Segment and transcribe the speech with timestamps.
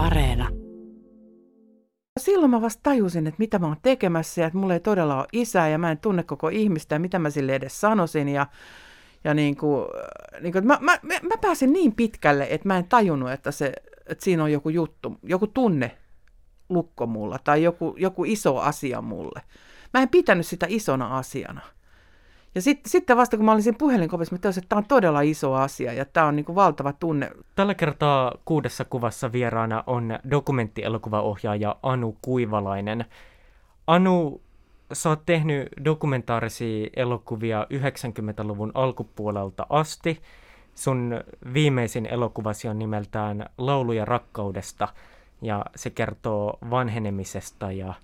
[0.00, 0.48] Areena.
[2.20, 5.26] Silloin mä vasta tajusin, että mitä mä oon tekemässä ja että mulla ei todella ole
[5.32, 8.28] isää ja mä en tunne koko ihmistä ja mitä mä sille edes sanoisin.
[8.28, 8.46] Ja,
[9.24, 9.86] ja niin kuin,
[10.40, 13.72] niin kuin, mä, mä, mä, pääsin niin pitkälle, että mä en tajunnut, että, se,
[14.06, 15.96] että siinä on joku juttu, joku tunne
[16.68, 19.42] lukko mulla tai joku, joku iso asia mulle.
[19.94, 21.60] Mä en pitänyt sitä isona asiana.
[22.54, 25.20] Ja sit, sitten vasta kun mä olin siinä puhelinkopissa, mä tajusin, että tämä on todella
[25.20, 27.30] iso asia ja tämä on niin kuin valtava tunne.
[27.54, 33.04] Tällä kertaa kuudessa kuvassa vieraana on dokumenttielokuvaohjaaja Anu Kuivalainen.
[33.86, 34.40] Anu,
[34.92, 40.22] sä oot tehnyt dokumentaarisia elokuvia 90-luvun alkupuolelta asti.
[40.74, 41.20] Sun
[41.54, 44.88] viimeisin elokuvasi on nimeltään Lauluja rakkaudesta
[45.42, 47.94] ja se kertoo vanhenemisesta ja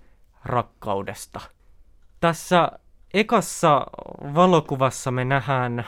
[0.45, 1.41] rakkaudesta.
[2.21, 2.73] Tässä
[3.15, 3.87] ekassa
[4.35, 5.87] valokuvassa me nähdään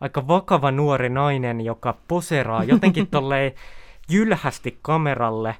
[0.00, 3.52] aika vakava nuori nainen, joka poseraa jotenkin tolleen
[4.08, 5.56] jylhästi kameralle.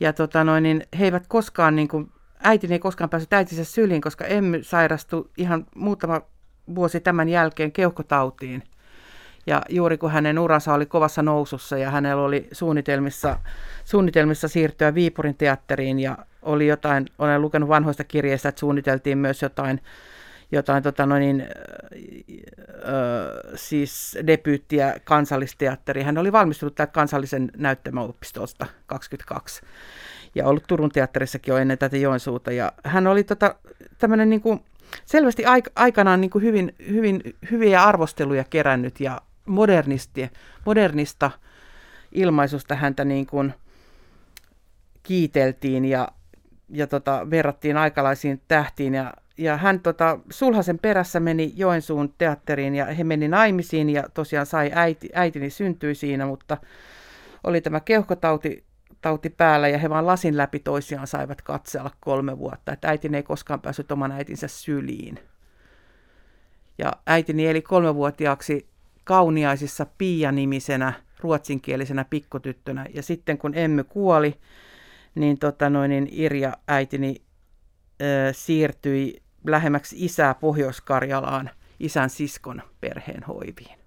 [0.00, 2.10] Ja tota noin, niin he eivät koskaan, niin kuin,
[2.42, 6.20] äitini ei koskaan päässyt äitinsä syliin, koska Emmi sairastui ihan muutama
[6.74, 8.62] vuosi tämän jälkeen keuhkotautiin.
[9.46, 13.38] Ja juuri kun hänen uransa oli kovassa nousussa ja hänellä oli suunnitelmissa,
[13.84, 19.80] suunnitelmissa siirtyä Viipurin teatteriin ja oli jotain, olen lukenut vanhoista kirjeistä, että suunniteltiin myös jotain
[20.52, 21.48] jotain tota noin,
[21.92, 26.02] ö, siis debyyttiä kansallisteatteri.
[26.02, 29.62] Hän oli valmistunut täältä kansallisen näyttämöopistolta 22
[30.34, 32.52] ja ollut Turun teatterissakin jo ennen tätä Joensuuta.
[32.52, 33.54] Ja hän oli tota,
[33.98, 34.60] tämmöinen niin kuin,
[35.06, 40.30] selvästi aik- aikanaan niin kuin hyvin, hyvin hyviä arvosteluja kerännyt ja modernisti,
[40.66, 41.30] modernista
[42.12, 43.54] ilmaisusta häntä niin kuin
[45.02, 46.08] kiiteltiin ja,
[46.68, 52.84] ja tota, verrattiin aikalaisiin tähtiin ja ja hän tota, sulhasen perässä meni Joensuun teatteriin ja
[52.86, 56.56] he meni naimisiin ja tosiaan sai äiti, äitini syntyi siinä, mutta
[57.44, 58.64] oli tämä keuhkotauti
[59.00, 62.72] tauti päällä ja he vaan lasin läpi toisiaan saivat katsella kolme vuotta.
[62.72, 65.18] Että äitini ei koskaan päässyt oman äitinsä syliin.
[66.78, 68.66] Ja äitini eli kolmevuotiaaksi
[69.04, 72.86] kauniaisissa Pia-nimisenä ruotsinkielisenä pikkutyttönä.
[72.94, 74.34] Ja sitten kun emme kuoli,
[75.14, 77.22] niin, tota noin, niin Irja äitini
[78.32, 81.50] siirtyi lähemmäksi isää Pohjois-Karjalaan
[81.80, 83.80] isän siskon perheen hoiviin.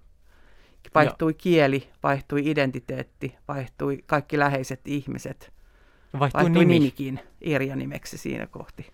[0.94, 1.34] Vaihtui ja.
[1.38, 5.52] kieli, vaihtui identiteetti, vaihtui kaikki läheiset ihmiset.
[6.18, 6.78] Vaihtui, vaihtui nimi.
[6.78, 8.92] nimikin Irja nimeksi siinä kohti.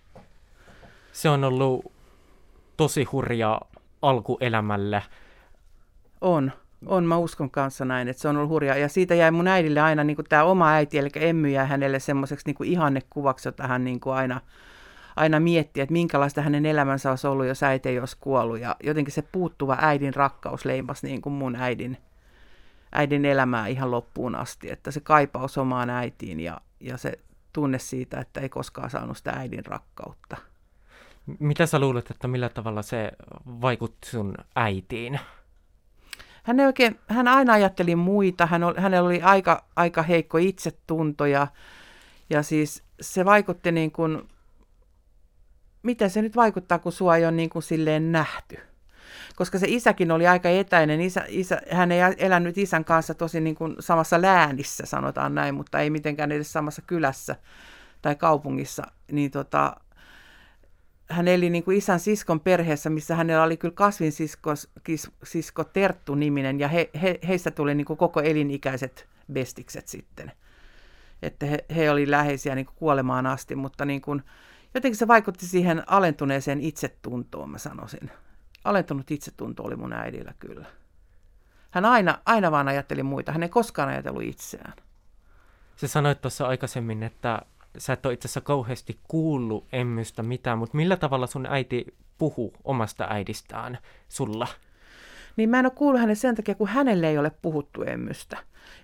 [1.12, 1.92] Se on ollut
[2.76, 3.60] tosi hurja
[4.02, 5.02] alkuelämälle.
[6.20, 6.52] On,
[6.86, 8.76] on, mä uskon kanssa näin, että se on ollut hurjaa.
[8.76, 12.46] Ja siitä jäi mun äidille aina niin tämä oma äiti, eli Emmy jäi hänelle semmoiseksi
[12.46, 14.40] niin ihannekuvaksi, jota hän niin aina
[15.16, 18.60] aina miettiä, että minkälaista hänen elämänsä olisi ollut, jos äiti ei olisi kuollut.
[18.60, 21.96] Ja jotenkin se puuttuva äidin rakkaus leimasi niin kuin mun äidin,
[22.92, 24.72] äidin elämää ihan loppuun asti.
[24.72, 27.12] Että se kaipaus omaan äitiin ja, ja se
[27.52, 30.36] tunne siitä, että ei koskaan saanut sitä äidin rakkautta.
[31.38, 33.12] Mitä sä luulet, että millä tavalla se
[33.46, 35.20] vaikutti sun äitiin?
[36.42, 41.26] Hän, ei oikein, hän aina ajatteli muita, hän oli, hänellä oli aika, aika heikko itsetunto
[41.26, 41.46] ja,
[42.30, 44.28] ja siis se vaikutti niin kuin
[45.82, 48.58] miten se nyt vaikuttaa, kun sua ei ole niin kuin silleen nähty.
[49.36, 51.00] Koska se isäkin oli aika etäinen.
[51.00, 55.80] Isä, isä, hän ei elänyt isän kanssa tosi niin kuin samassa läänissä, sanotaan näin, mutta
[55.80, 57.36] ei mitenkään edes samassa kylässä
[58.02, 58.82] tai kaupungissa.
[59.12, 59.76] Niin tota,
[61.10, 64.50] hän eli niin kuin isän siskon perheessä, missä hänellä oli kyllä kasvinsisko
[65.24, 70.32] sisko Terttu-niminen, ja he, he, heistä tuli niin kuin koko elinikäiset bestikset sitten.
[71.22, 74.22] Että he, he oli läheisiä niin kuin kuolemaan asti, mutta niin kuin,
[74.74, 78.10] jotenkin se vaikutti siihen alentuneeseen itsetuntoon, mä sanoisin.
[78.64, 80.66] Alentunut itsetunto oli mun äidillä kyllä.
[81.70, 84.72] Hän aina, aina vaan ajatteli muita, hän ei koskaan ajatellut itseään.
[85.76, 87.42] Sä sanoit tuossa aikaisemmin, että
[87.78, 91.86] sä et ole itse asiassa kauheasti kuullut Emmystä mitään, mutta millä tavalla sun äiti
[92.18, 93.78] puhuu omasta äidistään
[94.08, 94.48] sulla?
[95.40, 98.36] Niin mä en ole kuullut hänen sen takia, kun hänelle ei ole puhuttu Emmystä.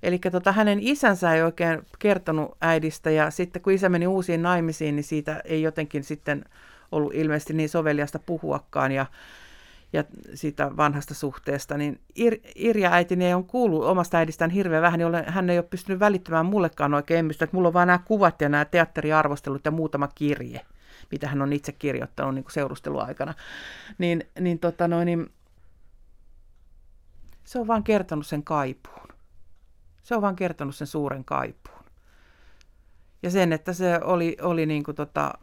[0.03, 4.97] Eli tota, hänen isänsä ei oikein kertonut äidistä ja sitten kun isä meni uusiin naimisiin,
[4.97, 6.45] niin siitä ei jotenkin sitten
[6.93, 9.07] ollut ilmeisesti niin soveliasta puhuakaan ja,
[9.93, 10.05] ja
[10.35, 15.25] siitä vanhasta suhteesta, niin Ir, Irja äitini ei ole kuullut omasta äidistään hirveän vähän, niin
[15.27, 18.49] hän ei ole pystynyt välittämään mullekaan oikein emmystä, että mulla on vain nämä kuvat ja
[18.49, 20.61] nämä teatteriarvostelut ja muutama kirje,
[21.11, 23.35] mitä hän on itse kirjoittanut niin seurusteluaikana.
[23.99, 25.31] Niin, niin, tota noin, niin
[27.47, 29.09] se on vaan kertonut sen kaipuun.
[30.03, 31.85] Se on vaan kertonut sen suuren kaipuun.
[33.23, 35.35] Ja sen, että se oli, oli niin kuin tota,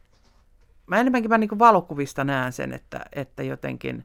[0.88, 4.04] mä enemmänkin mä niin kuin valokuvista näen sen, että, että jotenkin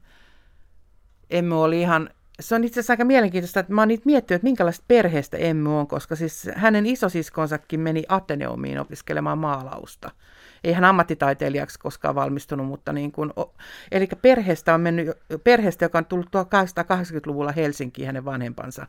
[1.30, 2.10] Emmy oli ihan,
[2.40, 5.78] se on itse asiassa aika mielenkiintoista, että mä oon niitä miettinyt, että minkälaista perheestä Emmy
[5.78, 10.10] on, koska siis hänen isosiskonsakin meni Ateneumiin opiskelemaan maalausta.
[10.64, 13.32] Ei hän ammattitaiteilijaksi koskaan valmistunut, mutta niin kuin,
[13.92, 15.08] eli perheestä on mennyt,
[15.44, 18.86] perheestä, joka on tullut 1880-luvulla Helsinkiin hänen vanhempansa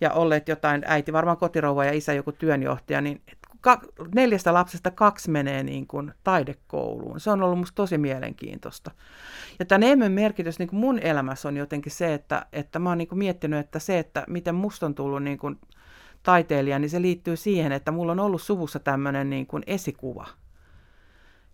[0.00, 3.22] ja olleet jotain, äiti varmaan kotirouva ja isä joku työnjohtaja, niin
[3.60, 3.80] ka,
[4.14, 7.20] neljästä lapsesta kaksi menee niin kuin taidekouluun.
[7.20, 8.90] Se on ollut musta tosi mielenkiintoista.
[9.58, 12.98] Ja tämän Emmen merkitys niin kuin mun elämässä on jotenkin se, että, että mä oon
[12.98, 15.58] niin kuin miettinyt, että se, että miten musta on tullut niin kuin
[16.22, 20.26] taiteilija, niin se liittyy siihen, että mulla on ollut suvussa tämmöinen niin kuin esikuva,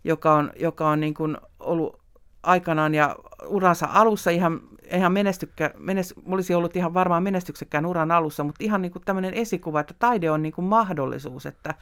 [0.04, 2.00] joka on, joka on niin kuin ollut
[2.42, 3.16] aikanaan ja
[3.46, 4.60] uransa alussa ihan,
[4.92, 9.34] ihan menestykkä, menest, olisi ollut ihan varmaan menestyksekkään uran alussa, mutta ihan niin kuin tämmöinen
[9.34, 11.74] esikuva, että taide on niin kuin mahdollisuus, että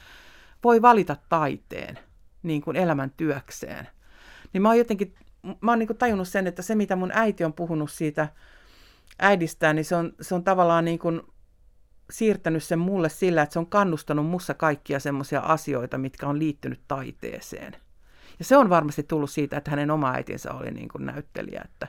[0.64, 1.98] voi valita taiteen
[2.42, 3.88] niin kuin elämän työkseen.
[4.52, 5.14] Niin mä oon jotenkin,
[5.60, 8.28] mä oon niin kuin tajunnut sen, että se mitä mun äiti on puhunut siitä
[9.18, 11.22] äidistään, niin se on, se on tavallaan niin kuin
[12.10, 16.80] siirtänyt sen mulle sillä, että se on kannustanut mussa kaikkia semmoisia asioita, mitkä on liittynyt
[16.88, 17.76] taiteeseen.
[18.42, 21.88] Ja se on varmasti tullut siitä, että hänen oma äitinsä oli niin kuin näyttelijä, että,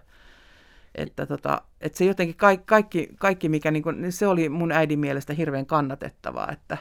[0.96, 5.00] että, tota, että se jotenkin kaikki, kaikki, kaikki mikä, niin kuin, se oli mun äidin
[5.00, 6.78] mielestä hirveän kannatettavaa, että,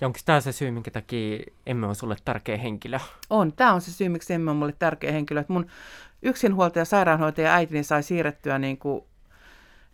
[0.00, 2.98] ja onko tämä se syy, minkä takia emme ole sulle tärkeä henkilö?
[3.30, 5.40] On, tämä on se syy, miksi emme on mulle tärkeä henkilö.
[5.40, 5.66] Että mun
[6.22, 9.04] yksinhuoltaja sairaanhoitaja äitini sai siirrettyä niin kuin,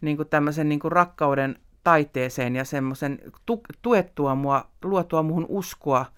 [0.01, 6.07] niin kuin tämmöisen niin kuin rakkauden taiteeseen ja semmoisen tu- tuettua mua, luotua muhun uskoa–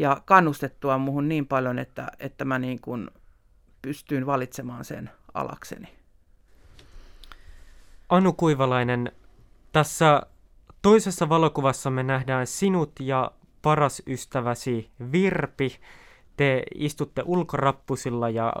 [0.00, 3.10] ja kannustettua muuhun niin paljon, että, että mä niin kuin
[3.82, 5.88] pystyin valitsemaan sen alakseni.
[8.08, 9.12] Anu Kuivalainen,
[9.72, 10.22] tässä
[10.82, 13.32] toisessa valokuvassa me nähdään sinut ja
[13.62, 15.76] paras ystäväsi Virpi.
[16.36, 18.52] Te istutte ulkorappusilla ja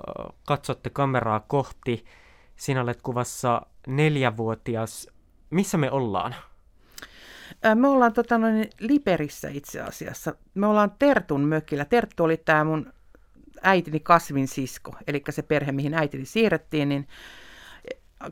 [0.46, 2.04] katsotte kameraa kohti.
[2.56, 5.08] Sinä olet kuvassa neljävuotias.
[5.50, 6.34] Missä me ollaan?
[7.74, 10.34] Me ollaan tota, noin, Liperissä itse asiassa.
[10.54, 11.84] Me ollaan Tertun mökillä.
[11.84, 12.92] Terttu oli tämä mun
[13.62, 17.08] äitini kasvin sisko, eli se perhe, mihin äitini siirrettiin, niin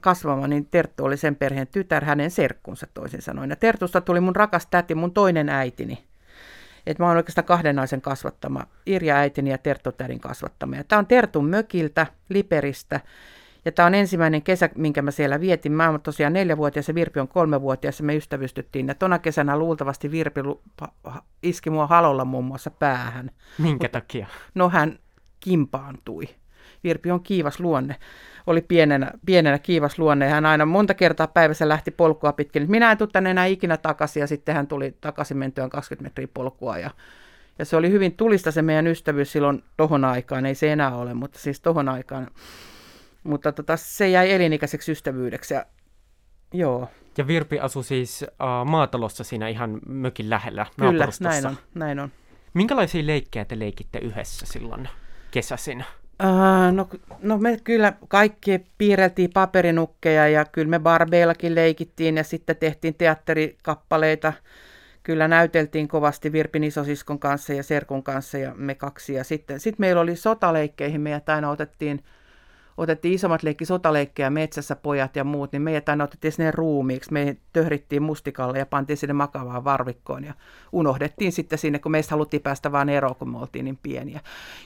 [0.00, 3.50] kasvamaan, niin Terttu oli sen perheen tytär, hänen serkkunsa toisin sanoen.
[3.50, 6.04] Ja Tertusta tuli mun rakas täti, mun toinen äitini.
[6.86, 10.76] Et mä oon oikeastaan kahden naisen kasvattama, Irja äitini ja Terttu tädin kasvattama.
[10.76, 13.00] Ja on Tertun mökiltä, Liperistä.
[13.68, 15.72] Ja tämä on ensimmäinen kesä, minkä mä siellä vietin.
[15.72, 18.88] Mä oon tosiaan neljävuotias ja Virpi on kolmevuotias ja me ystävystyttiin.
[18.88, 20.40] Ja tona kesänä luultavasti Virpi
[21.42, 23.30] iski mua halolla muun muassa päähän.
[23.58, 24.26] Minkä Mut, takia?
[24.54, 24.98] No hän
[25.40, 26.28] kimpaantui.
[26.84, 27.96] Virpi on kiivas luonne.
[28.46, 32.70] Oli pienenä, pienenä kiivas luonne ja hän aina monta kertaa päivässä lähti polkua pitkin.
[32.70, 36.28] Minä en tule tänne enää ikinä takaisin ja sitten hän tuli takaisin mentyään 20 metriä
[36.34, 36.90] polkua ja
[37.58, 41.14] ja se oli hyvin tulista se meidän ystävyys silloin tohon aikaan, ei se enää ole,
[41.14, 42.28] mutta siis tohon aikaan.
[43.28, 45.54] Mutta tota, se jäi elinikäiseksi ystävyydeksi.
[45.54, 45.66] Ja,
[46.52, 46.88] joo.
[47.18, 52.12] Ja Virpi asui siis uh, maatalossa siinä ihan mökin lähellä, Kyllä, näin on, näin on.
[52.54, 54.88] Minkälaisia leikkejä te leikitte yhdessä silloin
[55.30, 55.84] kesäisin?
[56.22, 56.88] Uh, no,
[57.22, 64.32] no me kyllä kaikki piirreltiin paperinukkeja ja kyllä me barbeillakin leikittiin ja sitten tehtiin teatterikappaleita.
[65.02, 69.14] Kyllä näyteltiin kovasti Virpin isosiskon kanssa ja Serkun kanssa ja me kaksi.
[69.14, 72.04] Ja sitten sit meillä oli sotaleikkeihin, meidät aina otettiin
[72.78, 77.12] otettiin isommat leikki, sotaleikkejä metsässä, pojat ja muut, niin meidät aina otettiin sinne ruumiiksi.
[77.12, 80.34] Me töhrittiin mustikalle ja pantiin sinne makavaan varvikkoon ja
[80.72, 84.20] unohdettiin sitten sinne, kun meistä haluttiin päästä vaan eroon, kun me oltiin niin pieniä.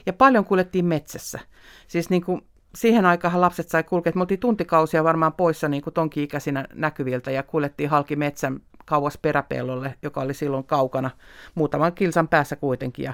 [0.05, 1.39] Ja paljon kuljettiin metsässä.
[1.87, 2.41] Siis niin kuin
[2.75, 7.31] siihen aikaan lapset sai kulkea, me oltiin tuntikausia varmaan poissa niin kuin tonkin ikäisinä näkyviltä
[7.31, 11.09] ja kuljettiin halki metsän kauas peräpellolle, joka oli silloin kaukana,
[11.55, 13.03] muutaman kilsan päässä kuitenkin.
[13.03, 13.13] Ja,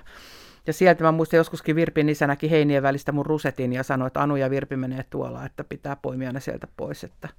[0.69, 4.21] ja sieltä mä muistan joskuskin Virpin isä näki heinien välistä mun rusetin ja sanoi, että
[4.21, 7.03] Anu ja Virpi menee tuolla, että pitää poimia ne sieltä pois.
[7.03, 7.29] Että,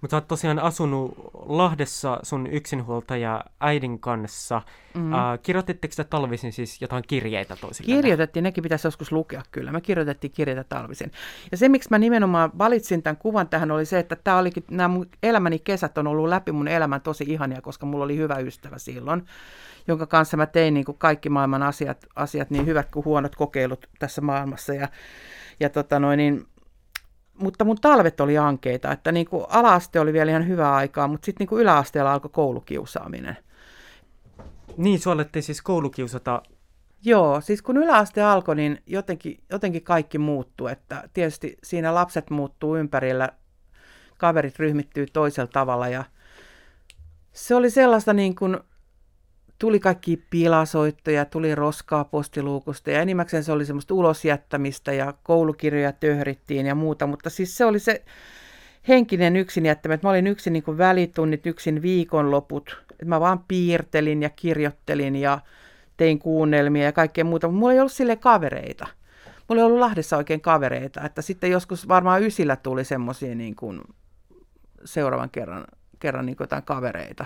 [0.00, 4.62] mutta sä oot tosiaan asunut Lahdessa sun yksinhuoltaja äidin kanssa.
[4.94, 5.12] Mm.
[5.12, 7.94] Äh, kirjoititteko te talvisin siis jotain kirjeitä toisille?
[7.94, 9.72] Kirjoitettiin, nekin pitäisi joskus lukea kyllä.
[9.72, 11.12] Me kirjoitettiin kirjeitä talvisin.
[11.50, 14.88] Ja se, miksi mä nimenomaan valitsin tämän kuvan tähän, oli se, että tämä olikin, nämä
[14.88, 18.78] mun elämäni kesät on ollut läpi mun elämän tosi ihania, koska mulla oli hyvä ystävä
[18.78, 19.22] silloin,
[19.88, 23.86] jonka kanssa mä tein niin kuin kaikki maailman asiat, asiat, niin hyvät kuin huonot kokeilut
[23.98, 24.74] tässä maailmassa.
[24.74, 24.88] Ja,
[25.60, 26.46] ja tota noin, niin
[27.38, 31.26] mutta mun talvet oli ankeita, että niin kuin ala-aste oli vielä ihan hyvää aikaa, mutta
[31.26, 33.36] sitten niin kuin yläasteella alkoi koulukiusaaminen.
[34.76, 36.42] Niin, sua alettiin siis koulukiusata?
[37.04, 42.76] Joo, siis kun yläaste alkoi, niin jotenkin, jotenkin kaikki muuttui, että tietysti siinä lapset muuttuu
[42.76, 43.28] ympärillä,
[44.18, 46.04] kaverit ryhmittyy toisella tavalla ja
[47.32, 48.58] se oli sellaista niin kuin
[49.58, 56.66] tuli kaikki pilasoittoja, tuli roskaa postiluukusta ja enimmäkseen se oli semmoista ulosjättämistä ja koulukirjoja töhrittiin
[56.66, 58.04] ja muuta, mutta siis se oli se
[58.88, 65.16] henkinen yksin jättämä, mä olin yksin niin välitunnit, yksin viikonloput, mä vaan piirtelin ja kirjoittelin
[65.16, 65.38] ja
[65.96, 68.86] tein kuunnelmia ja kaikkea muuta, mutta mulla ei ollut sille kavereita.
[69.48, 73.56] Mulla ei ollut Lahdessa oikein kavereita, että sitten joskus varmaan ysillä tuli semmoisia niin
[74.84, 75.64] seuraavan kerran,
[75.98, 77.24] kerran niin kuin jotain kavereita.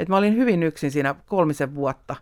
[0.00, 2.16] Et mä olin hyvin yksin siinä kolmisen vuotta.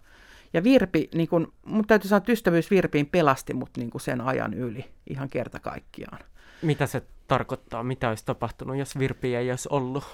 [0.52, 4.54] Ja Virpi, niin kun, mun täytyy sanoa, että ystävyys Virpiin pelasti mut niin sen ajan
[4.54, 6.18] yli ihan kerta kaikkiaan.
[6.62, 7.82] Mitä se tarkoittaa?
[7.82, 10.04] Mitä olisi tapahtunut, jos Virpi ei olisi ollut?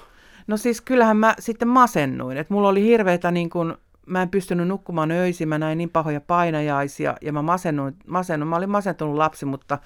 [0.46, 2.36] No siis kyllähän mä sitten masennuin.
[2.36, 6.20] Että mulla oli hirveitä niin kun, mä en pystynyt nukkumaan öisin, mä näin niin pahoja
[6.20, 8.48] painajaisia ja mä masennuin, masennuin.
[8.48, 9.78] Mä olin masentunut lapsi, mutta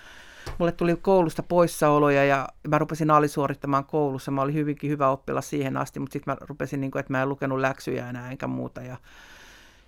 [0.59, 4.31] mulle tuli koulusta poissaoloja ja mä rupesin alisuorittamaan koulussa.
[4.31, 7.23] Mä olin hyvinkin hyvä oppila siihen asti, mutta sitten mä rupesin, niin kuin, että mä
[7.23, 8.81] en lukenut läksyjä enää enkä muuta.
[8.81, 8.97] Ja,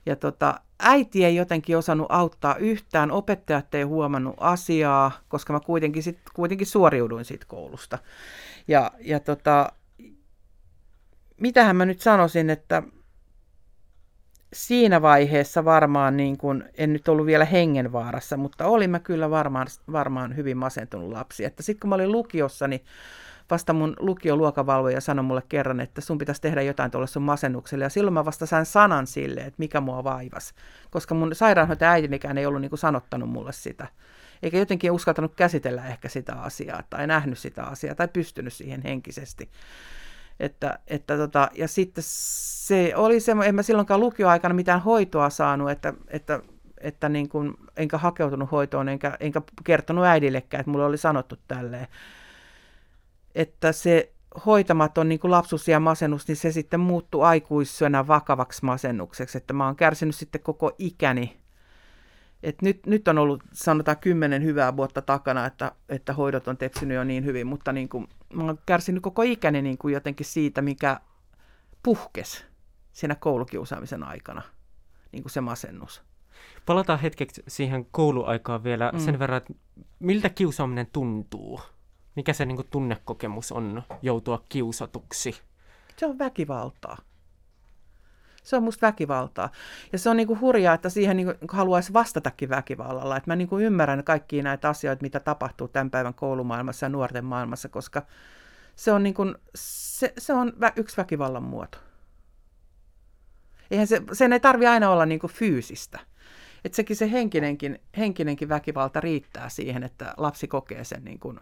[0.06, 6.02] ja tota, äiti ei jotenkin osannut auttaa yhtään, opettajat ei huomannut asiaa, koska mä kuitenkin,
[6.02, 7.98] sit, kuitenkin suoriuduin siitä koulusta.
[8.68, 9.72] Ja, ja tota,
[11.40, 12.82] mitähän mä nyt sanoisin, että
[14.52, 19.66] siinä vaiheessa varmaan, niin kuin, en nyt ollut vielä hengenvaarassa, mutta olin mä kyllä varmaan,
[19.92, 21.44] varmaan hyvin masentunut lapsi.
[21.44, 22.84] Että sitten kun mä olin lukiossa, niin
[23.50, 27.84] vasta mun lukioluokavalvoja sanoi mulle kerran, että sun pitäisi tehdä jotain tuolle sun masennukselle.
[27.84, 30.54] Ja silloin mä vasta sain sanan sille, että mikä mua vaivas.
[30.90, 33.86] Koska mun sairaanhoitaja äitinikään ei ollut niin kuin sanottanut mulle sitä.
[34.42, 39.50] Eikä jotenkin uskaltanut käsitellä ehkä sitä asiaa tai nähnyt sitä asiaa tai pystynyt siihen henkisesti.
[40.40, 45.70] Että, että tota, ja sitten se oli se, en mä silloinkaan lukioaikana mitään hoitoa saanut,
[45.70, 46.40] että, että,
[46.80, 51.86] että niin kuin, enkä hakeutunut hoitoon, enkä, enkä kertonut äidillekään, että mulle oli sanottu tälleen.
[53.34, 54.12] Että se
[54.46, 59.66] hoitamaton niin kuin lapsuus ja masennus, niin se sitten muuttui aikuissyönä vakavaksi masennukseksi, että mä
[59.66, 61.39] oon kärsinyt sitten koko ikäni
[62.42, 66.94] et nyt, nyt on ollut sanotaan kymmenen hyvää vuotta takana, että, että hoidot on tepsinyt
[66.94, 70.62] jo niin hyvin, mutta niin kuin, mä oon kärsinyt koko ikäni niin kuin jotenkin siitä,
[70.62, 71.00] mikä
[71.82, 72.44] puhkes
[72.92, 74.42] siinä koulukiusaamisen aikana,
[75.12, 76.02] niin kuin se masennus.
[76.66, 78.98] Palataan hetkeksi siihen kouluaikaan vielä mm.
[78.98, 79.54] sen verran, että
[79.98, 81.60] miltä kiusaaminen tuntuu?
[82.16, 85.40] Mikä se niin kuin, tunnekokemus on joutua kiusatuksi?
[85.96, 86.96] Se on väkivaltaa.
[88.42, 89.50] Se on musta väkivaltaa.
[89.92, 93.16] Ja se on niinku hurjaa, että siihen niinku haluaisi vastatakin väkivallalla.
[93.16, 97.68] Että mä niinku ymmärrän kaikkia näitä asioita, mitä tapahtuu tämän päivän koulumaailmassa ja nuorten maailmassa,
[97.68, 98.02] koska
[98.76, 99.22] se on, niinku,
[99.54, 101.78] se, se on vä, yksi väkivallan muoto.
[103.70, 105.98] Eihän se, sen ei tarvi aina olla niinku fyysistä.
[106.64, 111.40] Että sekin se henkinenkin, henkinenkin väkivalta riittää siihen, että lapsi kokee sen niin kuin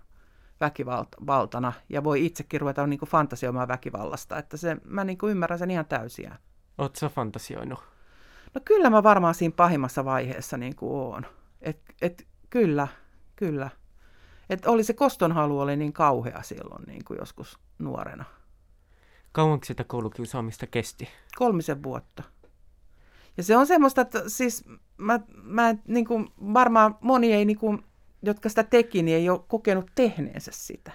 [0.61, 4.38] väkivaltana ja voi itsekin ruveta niin kuin fantasioimaan väkivallasta.
[4.38, 6.37] Että se, mä niin kuin ymmärrän sen ihan täysiä.
[6.78, 7.78] Oletko sä fantasioinut?
[8.54, 11.26] No kyllä mä varmaan siinä pahimmassa vaiheessa niin kuin oon.
[11.61, 12.88] Et, et, kyllä,
[13.37, 13.70] kyllä.
[14.50, 18.25] Et oli se kostonhalu oli niin kauhea silloin niin kuin joskus nuorena.
[19.32, 21.08] Kauanko sitä koulukiusaamista kesti?
[21.37, 22.23] Kolmisen vuotta.
[23.37, 24.64] Ja se on semmoista, että siis
[24.97, 27.85] mä, mä niin kuin, varmaan moni ei, niin kuin,
[28.23, 30.92] jotka sitä teki, niin ei ole kokenut tehneensä sitä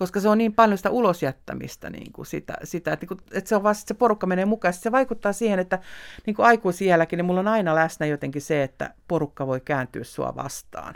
[0.00, 3.48] koska se on niin paljon sitä ulosjättämistä, niin kuin sitä, sitä että, niin kuin, että
[3.48, 4.74] se on vaan se porukka menee mukaan.
[4.74, 5.78] Sitten se vaikuttaa siihen, että
[6.26, 10.34] niin kuin aikuisielläkin, niin mulla on aina läsnä jotenkin se, että porukka voi kääntyä sua
[10.36, 10.94] vastaan.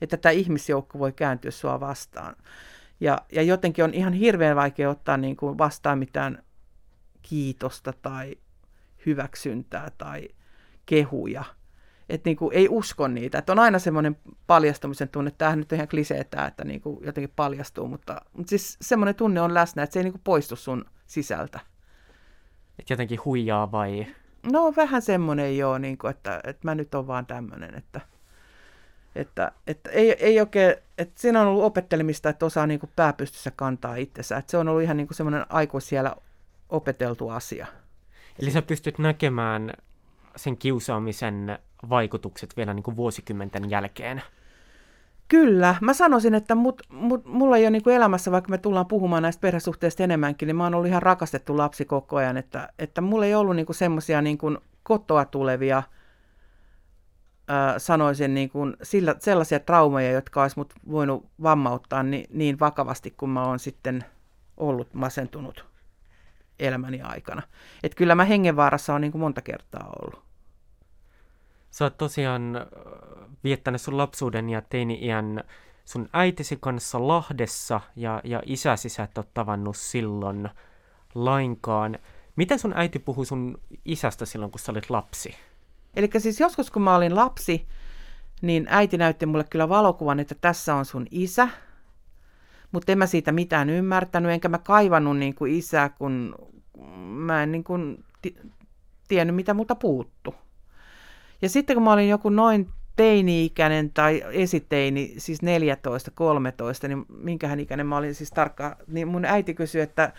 [0.00, 2.36] että tämä ihmisjoukko voi kääntyä sua vastaan.
[3.00, 6.42] Ja, ja jotenkin on ihan hirveän vaikea ottaa niin kuin vastaan mitään
[7.22, 8.36] kiitosta tai
[9.06, 10.28] hyväksyntää tai
[10.86, 11.44] kehuja.
[12.08, 13.38] Että niin kuin ei usko niitä.
[13.38, 15.30] Että on aina semmoinen paljastumisen tunne.
[15.30, 19.14] Tämähän nyt on ihan klisee tämä, että niin kuin jotenkin paljastuu, mutta, mutta siis semmoinen
[19.14, 21.60] tunne on läsnä, että se ei niin kuin poistu sun sisältä.
[22.78, 24.06] Että jotenkin huijaa vai?
[24.52, 28.00] No vähän semmoinen joo, niin kuin, että, että mä nyt on vaan tämmöinen, että,
[29.14, 33.52] että, että ei, ei oikein, että siinä on ollut opettelemista, että osaa niin kuin pääpystyssä
[33.56, 34.36] kantaa itsensä.
[34.36, 36.16] Että se on ollut ihan niin kuin semmoinen aikuisiellä
[36.68, 37.66] opeteltu asia.
[38.38, 39.72] Eli sä pystyt näkemään
[40.36, 41.58] sen kiusaamisen
[41.88, 44.22] vaikutukset vielä niin kuin vuosikymmenten jälkeen?
[45.28, 45.76] Kyllä.
[45.80, 49.40] Mä sanoisin, että mut, mut, mulla ei ole niin elämässä, vaikka me tullaan puhumaan näistä
[49.40, 53.34] perhesuhteista enemmänkin, niin mä oon ollut ihan rakastettu lapsi koko ajan, että, että mulla ei
[53.34, 54.38] ollut niin semmoisia niin
[54.82, 55.82] kotoa tulevia,
[57.48, 63.10] ää, sanoisin niin kuin sillä, sellaisia traumaja, jotka olisi mut voinut vammauttaa niin, niin vakavasti,
[63.10, 64.04] kun mä oon sitten
[64.56, 65.66] ollut masentunut
[66.58, 67.42] elämäni aikana.
[67.82, 70.23] Että kyllä mä hengenvaarassa on niin monta kertaa ollut.
[71.74, 72.66] Sä oot tosiaan
[73.44, 75.44] viettänyt sun lapsuuden ja teini-iän
[75.84, 80.48] sun äitisi kanssa Lahdessa ja, ja isäsi sä et ole tavannut silloin
[81.14, 81.98] lainkaan.
[82.36, 85.34] Miten sun äiti puhui sun isästä silloin, kun sä olit lapsi?
[85.96, 87.66] Eli siis joskus, kun mä olin lapsi,
[88.42, 91.48] niin äiti näytti mulle kyllä valokuvan, että tässä on sun isä,
[92.72, 96.34] mutta en mä siitä mitään ymmärtänyt, enkä mä kaivannut niin kuin isää, kun
[97.06, 98.46] mä en niin kuin t-
[99.08, 100.34] tiennyt, mitä multa puuttu.
[101.42, 105.44] Ja sitten kun mä olin joku noin teini-ikäinen tai esiteini, siis 14-13,
[106.88, 110.12] niin minkähän ikäinen mä olin siis tarkkaan, niin mun äiti kysyi, että,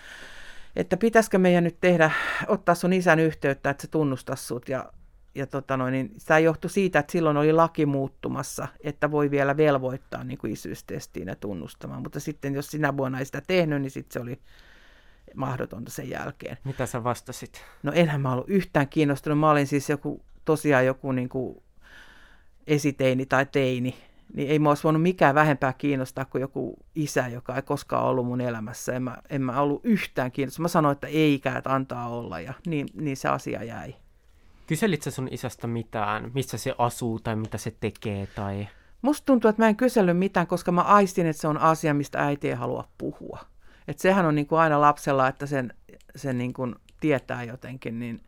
[0.75, 2.11] että pitäisikö meidän nyt tehdä,
[2.47, 4.69] ottaa sun isän yhteyttä, että se tunnustaa sut.
[4.69, 4.91] Ja,
[5.35, 9.57] ja tota noin, niin tämä johtui siitä, että silloin oli laki muuttumassa, että voi vielä
[9.57, 12.01] velvoittaa niin kuin isyystestiin ja tunnustamaan.
[12.01, 14.39] Mutta sitten jos sinä vuonna ei sitä tehnyt, niin sitten se oli
[15.35, 16.57] mahdotonta sen jälkeen.
[16.63, 17.65] Mitä sä vastasit?
[17.83, 19.39] No enhän mä ollut yhtään kiinnostunut.
[19.39, 21.63] Mä olin siis joku, tosiaan joku niin kuin
[22.67, 23.95] esiteini tai teini,
[24.33, 28.25] niin ei mua olisi voinut mikään vähempää kiinnostaa kuin joku isä, joka ei koskaan ollut
[28.25, 28.93] mun elämässä.
[28.93, 30.63] En mä, en mä ollut yhtään kiinnostunut.
[30.63, 33.95] Mä sanoin, että eikä, että antaa olla ja niin, niin se asia jäi.
[34.67, 38.27] Kyselit sä sun isästä mitään, missä se asuu tai mitä se tekee?
[38.27, 38.67] Tai...
[39.01, 42.25] Musta tuntuu, että mä en kysellyt mitään, koska mä aistin, että se on asia, mistä
[42.25, 43.39] äiti ei halua puhua.
[43.87, 45.73] Et sehän on niin kuin aina lapsella, että sen,
[46.15, 48.21] sen niin kuin tietää jotenkin, niin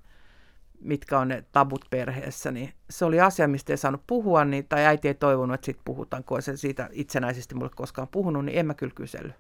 [0.80, 4.86] mitkä on ne tabut perheessä, niin se oli asia, mistä ei saanut puhua, niin, tai
[4.86, 8.66] äiti ei toivonut, että siitä puhutaan, kun se siitä itsenäisesti mulle koskaan puhunut, niin en
[8.66, 9.34] mä kyllä kysely.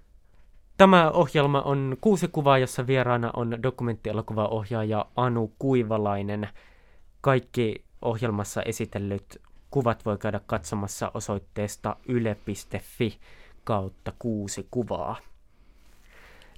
[0.78, 6.50] Tämä ohjelma on kuusi kuvaa, jossa vieraana on dokumenttielokuvaohjaaja Anu Kuivalainen.
[7.22, 13.18] Kaikki ohjelmassa esitellyt kuvat voi käydä katsomassa osoitteesta yle.fi
[13.64, 15.16] kautta kuusi kuvaa.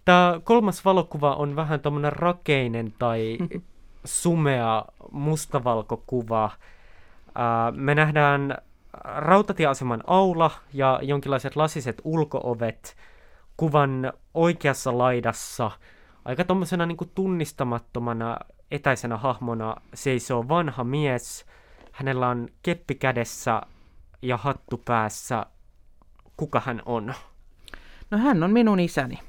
[0.05, 3.37] Tämä kolmas valokuva on vähän tuommoinen rakeinen tai
[4.05, 6.51] sumea mustavalkokuva.
[7.71, 8.57] Me nähdään
[9.03, 12.97] rautatieaseman aula ja jonkinlaiset lasiset ulkoovet
[13.57, 15.71] kuvan oikeassa laidassa.
[16.25, 18.38] Aika tuommoisena niin tunnistamattomana
[18.71, 21.45] etäisenä hahmona seisoo vanha mies.
[21.91, 23.62] Hänellä on keppi kädessä
[24.21, 25.45] ja hattu päässä.
[26.38, 27.13] Kuka hän on?
[28.12, 29.19] No hän on minun isäni.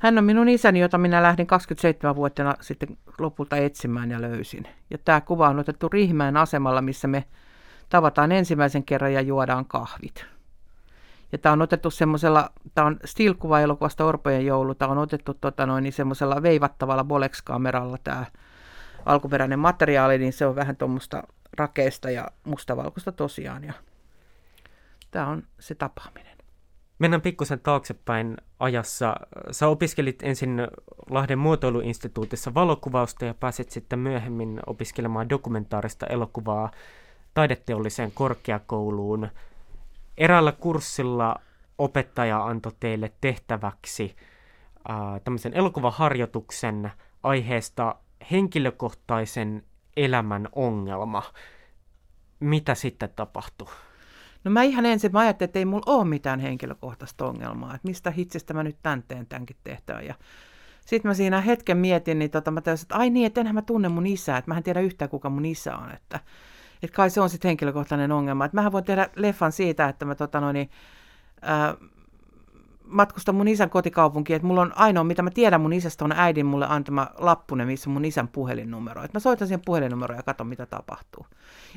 [0.00, 4.68] Hän on minun isäni, jota minä lähdin 27-vuotiaana sitten lopulta etsimään ja löysin.
[4.90, 7.24] Ja tämä kuva on otettu Riihimäen asemalla, missä me
[7.88, 10.26] tavataan ensimmäisen kerran ja juodaan kahvit.
[11.32, 15.66] Ja tämä on otettu semmoisella, tämä on stilkuva elokuvasta Orpojen joulu, tämä on otettu tota
[15.66, 18.24] noin, niin semmoisella veivattavalla Bolex-kameralla tämä
[19.06, 21.22] alkuperäinen materiaali, niin se on vähän tuommoista
[21.56, 23.64] rakeista ja mustavalkoista tosiaan.
[23.64, 23.72] Ja
[25.10, 26.35] tämä on se tapaaminen.
[26.98, 29.16] Mennään pikkusen taaksepäin ajassa.
[29.50, 30.68] Sä opiskelit ensin
[31.10, 36.70] Lahden muotoiluinstituutissa valokuvausta ja pääsit sitten myöhemmin opiskelemaan dokumentaarista elokuvaa
[37.34, 39.28] taideteolliseen korkeakouluun.
[40.18, 41.36] Eräällä kurssilla
[41.78, 44.16] opettaja antoi teille tehtäväksi
[44.90, 47.94] äh, tämmöisen elokuvaharjoituksen aiheesta
[48.30, 49.62] henkilökohtaisen
[49.96, 51.22] elämän ongelma.
[52.40, 53.68] Mitä sitten tapahtui?
[54.46, 58.10] No mä ihan ensin mä ajattelin, että ei mulla ole mitään henkilökohtaista ongelmaa, että mistä
[58.10, 60.06] hitsistä mä nyt tän teen tämänkin tehtävän.
[60.06, 60.14] Ja
[60.86, 63.62] sitten mä siinä hetken mietin, niin tota, mä täysin, että ai niin, että enhän mä
[63.62, 66.20] tunne mun isää, että mä en tiedä yhtään kuka mun isä on, että,
[66.82, 68.44] että kai se on sitten henkilökohtainen ongelma.
[68.44, 70.70] Että mähän voin tehdä leffan siitä, että mä tota noin,
[71.42, 71.74] ää,
[72.86, 76.46] matkustan mun isän kotikaupunkiin, että mulla on ainoa, mitä mä tiedän mun isästä, on äidin
[76.46, 79.02] mulle antama lappune, missä mun isän puhelinnumero.
[79.02, 81.26] Että mä soitan siihen puhelinnumeroon ja katson, mitä tapahtuu.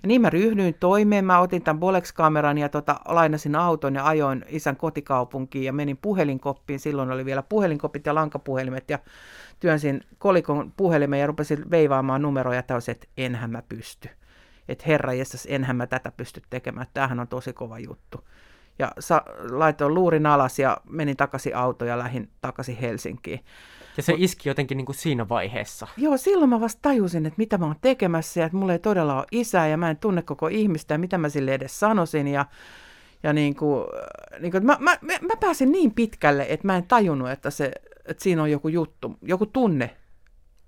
[0.04, 4.46] Ja niin mä ryhdyin toimeen, mä otin tämän Bolex-kameran ja tota, lainasin auton ja ajoin
[4.48, 6.80] isän kotikaupunkiin ja menin puhelinkoppiin.
[6.80, 9.00] Silloin oli vielä puhelinkopit ja lankapuhelimet ja
[9.60, 14.10] työnsin kolikon puhelimen ja rupesin veivaamaan numeroja täysin, että enhän mä pysty.
[14.70, 18.24] Että herra jestas, enhän mä tätä pysty tekemään, tämähän on tosi kova juttu
[18.80, 23.40] ja sa- laitoin luurin alas ja menin takaisin autoon ja lähdin takaisin Helsinkiin.
[23.98, 25.88] Ja se iski jotenkin niin kuin siinä vaiheessa.
[25.98, 29.16] Joo, silloin mä vasta tajusin, että mitä mä oon tekemässä ja että mulla ei todella
[29.16, 32.28] ole isää ja mä en tunne koko ihmistä ja mitä mä sille edes sanoisin.
[32.28, 32.46] Ja,
[33.24, 33.86] ja niin kuin,
[34.40, 37.72] niin kuin, mä, mä, mä, pääsin niin pitkälle, että mä en tajunnut, että, se,
[38.06, 39.96] että siinä on joku juttu, joku tunne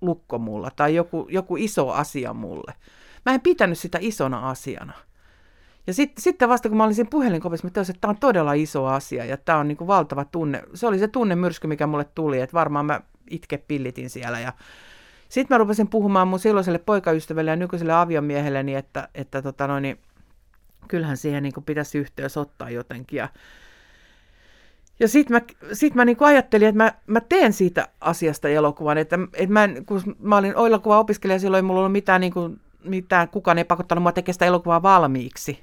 [0.00, 2.74] lukko mulla tai joku, joku iso asia mulle.
[3.26, 4.92] Mä en pitänyt sitä isona asiana.
[5.86, 8.52] Ja sit, sitten vasta kun mä olin siinä puhelinkopissa, mä tajusin, että tämä on todella
[8.52, 10.62] iso asia ja tämä on niin kuin valtava tunne.
[10.74, 14.40] Se oli se tunnemyrsky, mikä mulle tuli, että varmaan mä itke pillitin siellä.
[14.40, 14.52] Ja
[15.28, 19.98] sitten mä rupesin puhumaan mun silloiselle poikaystävälle ja nykyiselle aviomiehelleni, että, että tota noin, niin,
[20.88, 23.16] kyllähän siihen niin kuin pitäisi yhteys ottaa jotenkin.
[23.16, 23.28] Ja,
[25.00, 25.40] ja sitten mä,
[25.72, 28.98] sit mä niinku ajattelin, että mä, mä teen siitä asiasta elokuvan.
[28.98, 32.50] Että, että mä, kun mä olin elokuva-opiskelija, silloin ei mulla ollut mitään niinku
[32.84, 35.62] mitään, kukaan ei pakottanut mua tekemään sitä elokuvaa valmiiksi.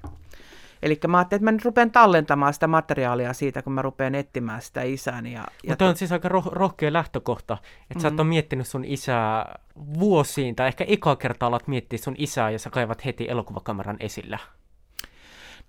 [0.83, 4.61] Eli mä ajattelin, että mä nyt rupean tallentamaan sitä materiaalia siitä, kun mä rupean etsimään
[4.61, 5.33] sitä isääni.
[5.33, 8.01] Ja, ja Mutta on siis aika roh- rohkea lähtökohta, että mm-hmm.
[8.01, 8.19] sä et mm.
[8.19, 9.59] ole miettinyt sun isää
[9.99, 14.39] vuosiin, tai ehkä eka kertaa alat miettiä sun isää, ja sä kaivat heti elokuvakameran esillä.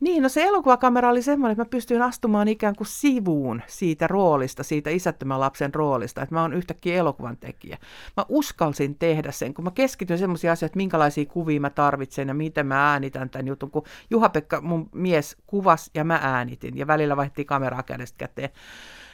[0.01, 4.63] Niin, no se elokuvakamera oli semmoinen, että mä pystyin astumaan ikään kuin sivuun siitä roolista,
[4.63, 7.79] siitä isättömän lapsen roolista, että mä oon yhtäkkiä elokuvan tekijä.
[8.17, 12.35] Mä uskalsin tehdä sen, kun mä keskityin semmoisia asioita, että minkälaisia kuvia mä tarvitsen ja
[12.35, 17.17] miten mä äänitän tämän jutun, kun Juha-Pekka, mun mies, kuvas ja mä äänitin ja välillä
[17.17, 18.51] vaihdettiin kameraa kädestä käteen.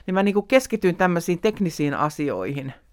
[0.07, 2.73] Niin mä niin kuin keskityin tämmöisiin teknisiin asioihin–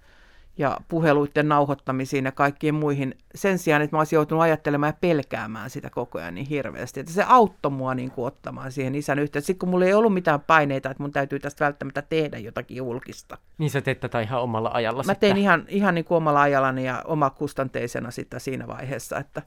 [0.58, 5.70] ja puheluiden nauhoittamisiin ja kaikkiin muihin sen sijaan, että mä olisin joutunut ajattelemaan ja pelkäämään
[5.70, 7.00] sitä koko ajan niin hirveästi.
[7.00, 9.46] Että se auttoi mua niin kuin ottamaan siihen isän yhteyttä.
[9.46, 13.38] Sitten kun mulla ei ollut mitään paineita, että mun täytyy tästä välttämättä tehdä jotakin julkista.
[13.58, 16.86] Niin sä teet tätä ihan omalla ajalla Mä tein ihan, ihan niin kuin omalla ajallani
[16.86, 19.42] ja omakustanteisena sitä siinä vaiheessa, että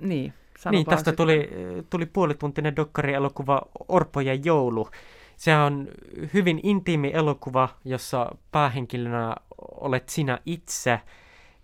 [0.00, 0.32] niin.
[0.70, 1.50] Niin, tästä tuli,
[1.90, 4.88] tuli puolituntinen dokkarielokuva Orpo ja joulu.
[5.36, 5.88] Se on
[6.34, 9.36] hyvin intiimi elokuva, jossa päähenkilönä
[9.80, 11.00] olet sinä itse.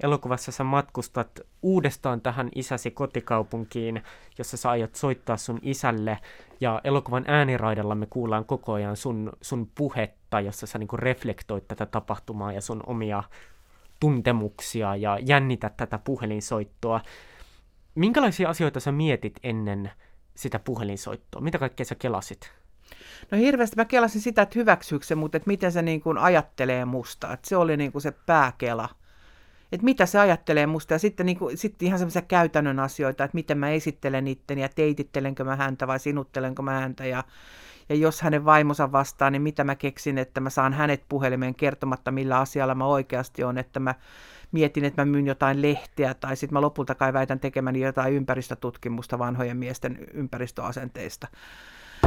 [0.02, 4.02] Elokuvassa sä matkustat uudestaan tähän isäsi kotikaupunkiin,
[4.38, 6.18] jossa sä aiot soittaa sun isälle.
[6.60, 11.86] Ja elokuvan ääniraidalla me kuullaan koko ajan sun, sun puhetta, jossa sä niinku reflektoit tätä
[11.86, 13.22] tapahtumaa ja sun omia
[14.00, 17.00] tuntemuksia ja jännität tätä puhelinsoittoa.
[17.94, 19.90] Minkälaisia asioita sä mietit ennen
[20.34, 21.40] sitä puhelinsoittoa?
[21.40, 22.60] Mitä kaikkea sä kelasit?
[23.31, 26.85] No hirveästi mä kelasin sitä, että hyväksyykö se, mutta että miten se niin kuin ajattelee
[26.85, 27.33] musta.
[27.33, 28.88] Että se oli niin kuin se pääkela.
[29.72, 30.94] Että mitä se ajattelee musta.
[30.94, 34.68] Ja sitten, niin kuin, sitten ihan semmoisia käytännön asioita, että miten mä esittelen itteni ja
[34.68, 37.07] teitittelenkö mä häntä vai sinuttelenko mä häntä.
[37.07, 37.24] Ja,
[37.88, 42.11] ja jos hänen vaimonsa vastaa, niin mitä mä keksin, että mä saan hänet puhelimeen kertomatta,
[42.11, 43.59] millä asialla mä oikeasti on.
[43.59, 43.94] Että mä
[44.53, 49.18] mietin, että mä myyn jotain lehteä tai sitten mä lopulta kai väitän tekemäni jotain ympäristötutkimusta
[49.18, 51.29] vanhojen miesten ympäristöasenteista.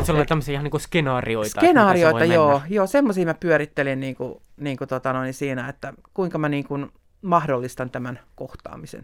[0.06, 1.62] Se oli tämmöisiä ihan niin kuin skenaarioita.
[1.62, 2.62] Skenaarioita, joo.
[2.70, 6.68] joo semmoisia mä pyörittelin niin kuin, niin kuin tota noin, siinä, että kuinka mä niin
[6.68, 9.04] kuin mahdollistan tämän kohtaamisen.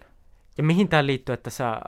[0.57, 1.79] Ja mihin tämä liittyy, että sä äh,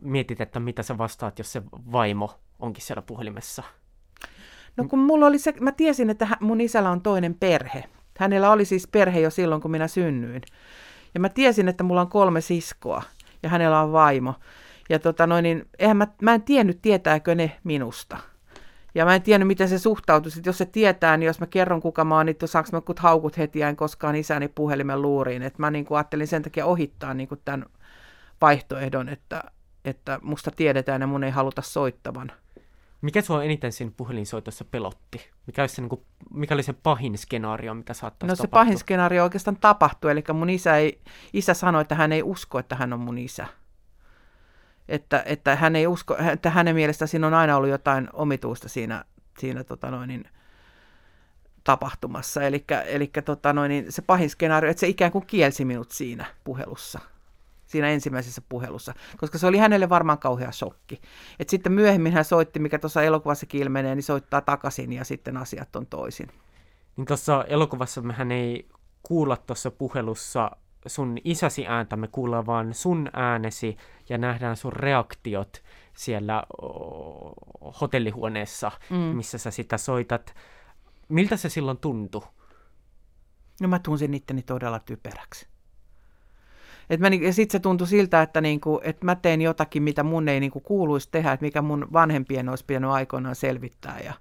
[0.00, 3.62] mietit, että mitä sä vastaat, jos se vaimo onkin siellä puhelimessa?
[4.76, 7.84] No kun mulla oli se, mä tiesin, että mun isällä on toinen perhe.
[8.18, 10.42] Hänellä oli siis perhe jo silloin, kun minä synnyin.
[11.14, 13.02] Ja mä tiesin, että mulla on kolme siskoa
[13.42, 14.34] ja hänellä on vaimo.
[14.88, 18.18] Ja tota noin, niin eihän mä, mä en tiennyt, tietääkö ne minusta.
[18.94, 20.42] Ja mä en tiennyt, miten se suhtautuisi.
[20.46, 23.38] Jos se tietää, niin jos mä kerron, kuka mä oon, niin saanko mä kut haukut
[23.38, 25.42] heti en koskaan isäni puhelimen luuriin.
[25.42, 27.66] Et mä niin kuin ajattelin sen takia ohittaa niin kuin tämän
[28.40, 29.42] vaihtoehdon, että,
[29.84, 32.32] että musta tiedetään ja mun ei haluta soittavan.
[33.00, 35.30] Mikä sua eniten siinä puhelinsoitossa pelotti?
[35.46, 36.00] Mikä, olisi se, niin kuin,
[36.34, 38.60] mikä oli se pahin skenaario, mitä saattaisi No se tapahtua?
[38.64, 41.00] pahin skenaario oikeastaan tapahtui, eli mun isä, ei,
[41.32, 43.46] isä sanoi, että hän ei usko, että hän on mun isä
[44.88, 49.04] että, että hän ei usko, että hänen mielestä siinä on aina ollut jotain omituista siinä,
[49.38, 50.24] siinä tota noin, niin,
[51.64, 52.42] tapahtumassa.
[52.42, 56.98] Eli tota noin, niin se pahin skenaario, että se ikään kuin kielsi minut siinä puhelussa,
[57.66, 61.00] siinä ensimmäisessä puhelussa, koska se oli hänelle varmaan kauhea shokki.
[61.38, 65.76] Et sitten myöhemmin hän soitti, mikä tuossa elokuvassa ilmenee, niin soittaa takaisin ja sitten asiat
[65.76, 66.28] on toisin.
[66.96, 68.68] Niin tuossa elokuvassa mehän ei
[69.02, 70.50] kuulla tuossa puhelussa
[70.86, 73.76] sun isäsi ääntä, me kuullaan vaan sun äänesi
[74.08, 75.62] ja nähdään sun reaktiot
[75.94, 76.44] siellä
[77.80, 78.96] hotellihuoneessa, mm.
[78.96, 80.34] missä sä sitä soitat.
[81.08, 82.22] Miltä se silloin tuntui?
[83.60, 85.48] No mä tunsin itteni todella typeräksi.
[86.90, 90.28] Et mä, ja sitten se tuntui siltä, että, niinku, että mä teen jotakin, mitä mun
[90.28, 94.00] ei niinku kuuluisi tehdä, että mikä mun vanhempien olisi pitänyt aikoinaan selvittää.
[94.04, 94.14] Ja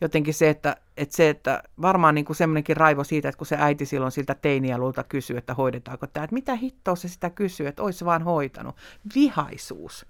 [0.00, 3.86] jotenkin se, että, että, se, että varmaan niinku semmoinenkin raivo siitä, että kun se äiti
[3.86, 8.04] silloin siltä teinialulta kysyy, että hoidetaanko tämä, että mitä hittoa se sitä kysyy, että olisi
[8.04, 8.76] vaan hoitanut.
[9.14, 10.06] Vihaisuus.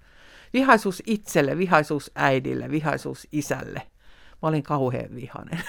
[0.53, 3.81] Vihaisuus itselle, vihaisuus äidille, vihaisuus isälle.
[4.41, 5.59] Mä olin kauhean vihainen.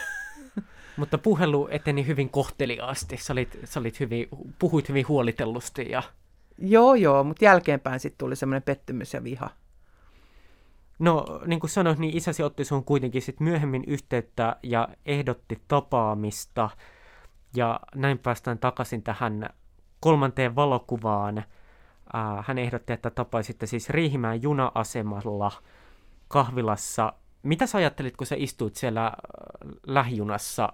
[0.97, 3.17] Mutta puhelu eteni hyvin kohteliaasti.
[3.17, 5.91] Sä, olit, sä olit hyvin, puhuit hyvin huolitellusti.
[5.91, 6.03] Ja...
[6.59, 9.51] Joo, joo, mutta jälkeenpäin sitten tuli semmoinen pettymys ja viha.
[10.99, 16.71] No, niin kuin sanoit, niin isäsi otti sun kuitenkin sit myöhemmin yhteyttä ja ehdotti tapaamista.
[17.57, 19.49] Ja näin päästään takaisin tähän
[20.01, 21.45] kolmanteen valokuvaan.
[22.45, 25.53] Hän ehdotti, että tapaisitte siis Riihimäen juna-asemalla
[26.29, 29.13] kahvilassa mitä sä ajattelit, kun sä istuit siellä äh,
[29.87, 30.73] lähijunassa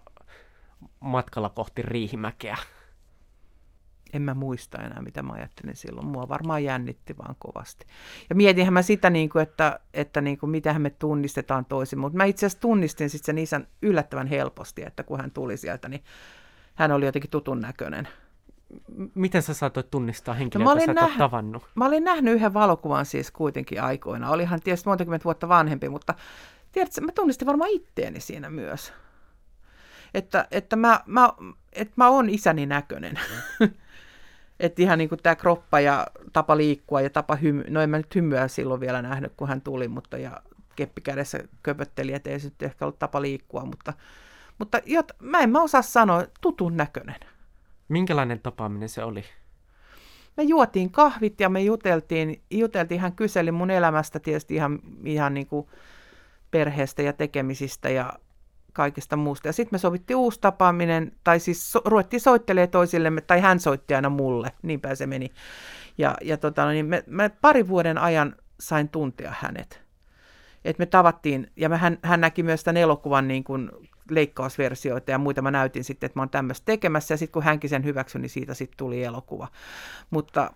[1.01, 2.57] matkalla kohti Riihimäkeä?
[4.13, 6.07] En mä muista enää, mitä mä ajattelin silloin.
[6.07, 7.87] Mua varmaan jännitti vaan kovasti.
[8.31, 11.99] Ja mietinhän mä sitä, niin kuin, että, että niin kuin, mitähän me tunnistetaan toisin.
[11.99, 15.89] Mutta mä itse asiassa tunnistin sitten sen isän yllättävän helposti, että kun hän tuli sieltä,
[15.89, 16.05] niin
[16.75, 18.09] hän oli jotenkin tutun näköinen
[19.15, 21.67] miten sä saatoit tunnistaa henkilöä, no, jota sä näh- tavannut?
[21.75, 24.31] Mä olin nähnyt yhden valokuvan siis kuitenkin aikoina.
[24.31, 26.15] Olihan tietysti monta vuotta vanhempi, mutta
[26.73, 28.93] tiedätkö, mä tunnistin varmaan itteeni siinä myös.
[30.15, 31.33] Että, että mä, mä,
[31.73, 33.21] että mä oon isäni näköinen.
[34.61, 37.97] että ihan niin kuin tämä kroppa ja tapa liikkua ja tapa hymy, no en mä
[37.97, 40.43] nyt hymyä silloin vielä nähnyt, kun hän tuli, mutta ja
[40.77, 43.93] keppi kädessä köpötteli, että ei se nyt ehkä ollut tapa liikkua, mutta,
[44.59, 47.21] mutta jot, mä en mä osaa sanoa, tutun näköinen.
[47.89, 49.25] Minkälainen tapaaminen se oli?
[50.37, 55.47] Me juotiin kahvit ja me juteltiin, juteltiin hän kyseli mun elämästä tietysti ihan, ihan niin
[55.47, 55.67] kuin
[56.51, 58.13] perheestä ja tekemisistä ja
[58.73, 59.49] kaikesta muusta.
[59.49, 63.95] Ja sitten me sovittiin uusi tapaaminen, tai siis so, ruvettiin soittelemaan toisillemme, tai hän soitti
[63.95, 65.31] aina mulle, niinpä se meni.
[65.99, 69.83] Ja, ja tota, no niin me, me pari vuoden ajan sain tuntea hänet.
[70.65, 73.71] Et me tavattiin, ja me, hän, hän näki myös tämän elokuvan niin kuin
[74.11, 75.43] leikkausversioita ja muita.
[75.43, 78.31] Mä näytin sitten, että mä oon tämmöistä tekemässä, ja sitten kun hänkin sen hyväksyi, niin
[78.31, 79.49] siitä sitten tuli elokuva.
[80.11, 80.53] Mutta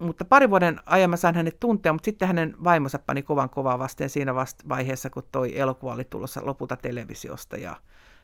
[0.00, 3.78] mutta pari vuoden ajan mä sain hänet tuntea, mutta sitten hänen vaimonsa pani kovan kovaa
[3.78, 7.76] vasten siinä vasta vaiheessa, kun toi elokuva oli tulossa lopulta televisiosta ja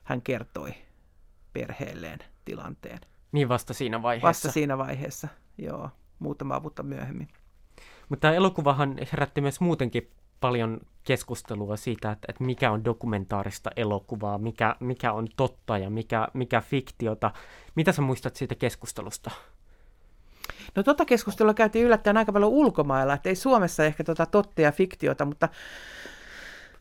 [0.04, 0.74] hän kertoi
[1.52, 2.98] perheelleen tilanteen.
[3.32, 4.28] Niin vasta siinä vaiheessa?
[4.28, 7.28] Vasta siinä vaiheessa, joo, muutama vuotta myöhemmin.
[8.08, 10.10] Mutta tämä elokuvahan herätti myös muutenkin
[10.40, 16.28] paljon keskustelua siitä, että, että mikä on dokumentaarista elokuvaa, mikä, mikä on totta ja mikä,
[16.34, 17.30] mikä fiktiota.
[17.74, 19.30] Mitä sä muistat siitä keskustelusta?
[20.74, 24.72] No tota keskustelua käytiin yllättäen aika paljon ulkomailla, että ei Suomessa ehkä tota totta ja
[24.72, 25.48] fiktiota, mutta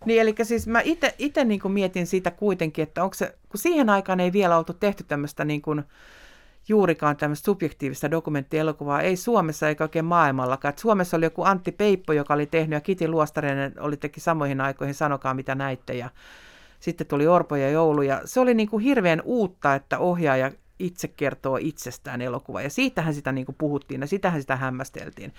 [0.05, 0.81] niin, eli siis mä
[1.17, 5.03] itse niin mietin sitä kuitenkin, että onko se, kun siihen aikaan ei vielä oltu tehty
[5.03, 5.83] tämmöistä niin kuin,
[6.67, 10.69] juurikaan tämmöistä subjektiivista dokumenttielokuvaa, ei Suomessa eikä oikein maailmallakaan.
[10.69, 14.61] Et Suomessa oli joku Antti Peippo, joka oli tehnyt, ja Kiti Luostarinen oli teki samoihin
[14.61, 16.09] aikoihin, sanokaa mitä näitte, ja
[16.79, 21.07] sitten tuli Orpo ja Joulu, ja se oli niin kuin hirveän uutta, että ohjaaja itse
[21.07, 22.61] kertoo itsestään elokuva.
[22.61, 25.33] Ja siitähän sitä niin kuin puhuttiin ja sitähän sitä hämmästeltiin.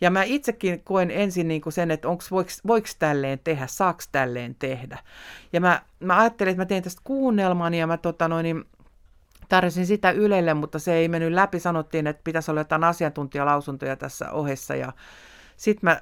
[0.00, 4.54] Ja mä itsekin koen ensin niin kuin sen, että voiko, voiko tälleen tehdä, saako tälleen
[4.54, 4.98] tehdä.
[5.52, 8.64] Ja mä, mä ajattelin, että mä teen tästä kuunnelman ja mä tota noin, niin,
[9.48, 11.60] tarjosin sitä Ylelle, mutta se ei mennyt läpi.
[11.60, 14.74] Sanottiin, että pitäisi olla jotain asiantuntijalausuntoja tässä ohessa.
[14.74, 14.92] Ja
[15.56, 16.00] sitten mä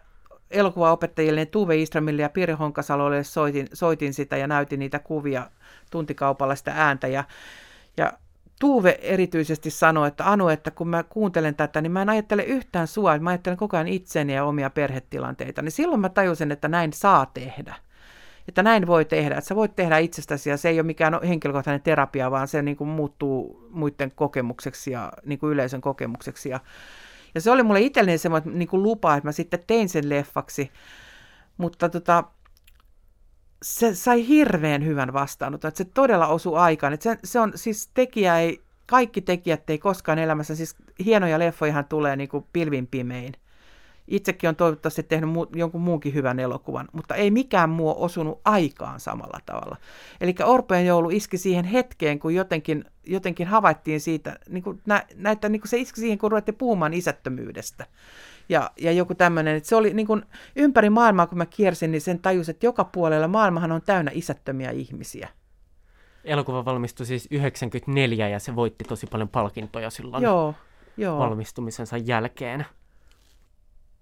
[0.51, 5.51] elokuvaopettajille niin Tuve Istramille ja Piri Honkasalolle soitin, soitin sitä ja näytin niitä kuvia
[5.90, 7.07] tuntikaupalla sitä ääntä.
[7.07, 7.25] Ja,
[7.96, 8.12] ja
[8.61, 12.87] Tuuve erityisesti sanoi, että Anu, että kun mä kuuntelen tätä, niin mä en ajattele yhtään
[12.87, 15.62] sua, mä ajattelen koko ajan itseni ja omia perhetilanteita.
[15.62, 17.75] Niin silloin mä tajusin, että näin saa tehdä.
[18.49, 21.83] Että näin voi tehdä, että sä voit tehdä itsestäsi ja se ei ole mikään henkilökohtainen
[21.83, 26.49] terapia, vaan se niin kuin muuttuu muiden kokemukseksi ja niin kuin yleisön kokemukseksi.
[26.49, 26.61] Ja,
[27.35, 30.71] ja se oli mulle itselleni semmoinen niin kuin lupa, että mä sitten tein sen leffaksi.
[31.57, 32.25] Mutta tota,
[33.62, 36.92] se sai hirveän hyvän vastaanoton, että se todella osui aikaan.
[36.92, 41.85] Että se, se on siis tekijä ei, kaikki tekijät ei koskaan elämässä, siis hienoja leffojahan
[41.85, 43.33] tulee niin kuin pilvin pimein.
[44.09, 49.01] Itsekin on toivottavasti tehnyt mu- jonkun muunkin hyvän elokuvan, mutta ei mikään muu osunut aikaan
[49.01, 49.77] samalla tavalla.
[50.21, 55.49] Eli Orpojen joulu iski siihen hetkeen, kun jotenkin, jotenkin havaittiin siitä, niin kuin nä, näitä,
[55.49, 57.87] niin kuin se iski siihen, kun ruvettiin puhumaan isättömyydestä
[58.49, 60.23] ja, ja joku tämmöinen, että se oli niin kuin
[60.57, 64.71] ympäri maailmaa, kun mä kiersin, niin sen tajus, että joka puolella maailmahan on täynnä isättömiä
[64.71, 65.29] ihmisiä.
[66.25, 70.55] Elokuva valmistui siis 94 ja se voitti tosi paljon palkintoja silloin joo,
[70.97, 71.19] joo.
[71.19, 72.66] valmistumisensa jälkeen.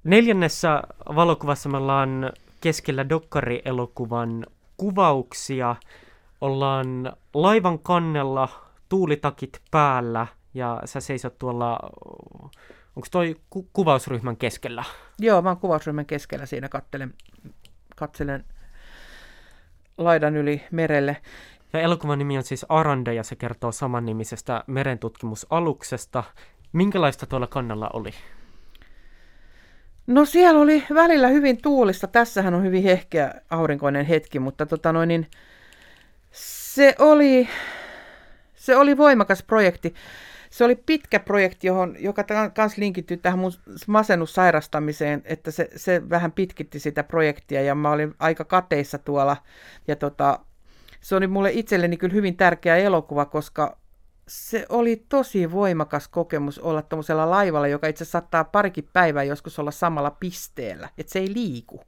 [0.05, 0.83] Neljännessä
[1.15, 5.77] valokuvassa me ollaan keskellä dokkarielokuvan kuvauksia.
[6.41, 8.49] ollaan laivan kannella,
[8.89, 11.79] tuulitakit päällä ja sä seisot tuolla,
[12.97, 14.85] onko toi ku- kuvausryhmän keskellä?
[15.19, 17.15] Joo, mä oon kuvausryhmän keskellä siinä, kattelen,
[17.97, 18.45] katselen
[19.99, 21.17] laidan yli merelle.
[21.73, 26.25] Ja elokuvan nimi on siis Aranda ja se kertoo samannimisestä merentutkimusaluksesta.
[26.73, 28.11] Minkälaista tuolla kannalla oli?
[30.07, 32.07] No siellä oli välillä hyvin tuulista.
[32.07, 35.27] Tässähän on hyvin hehkeä aurinkoinen hetki, mutta tota noin, niin
[36.31, 37.49] se oli,
[38.55, 39.95] se oli voimakas projekti.
[40.51, 42.25] Se oli pitkä projekti, johon, joka
[42.59, 43.53] myös linkittyy tähän mun
[43.87, 49.37] masennussairastamiseen, että se, se vähän pitkitti sitä projektia ja mä olin aika kateissa tuolla.
[49.89, 50.39] Ja tota,
[51.01, 53.77] se oli mulle itselleni kyllä hyvin tärkeä elokuva, koska
[54.29, 59.71] se oli tosi voimakas kokemus olla tuollaisella laivalla, joka itse saattaa parikin päivää joskus olla
[59.71, 61.81] samalla pisteellä, että se ei liiku.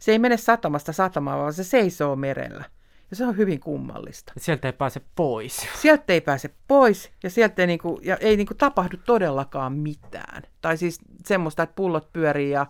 [0.00, 2.64] Se ei mene satamasta satamaan, vaan se seisoo merellä.
[3.10, 4.32] Ja se on hyvin kummallista.
[4.36, 5.68] Sieltä ei pääse pois.
[5.82, 10.42] Sieltä ei pääse pois ja sieltä ei, niinku, ja ei niinku tapahdu todellakaan mitään.
[10.60, 12.66] Tai siis semmoista, että pullot pyörii ja,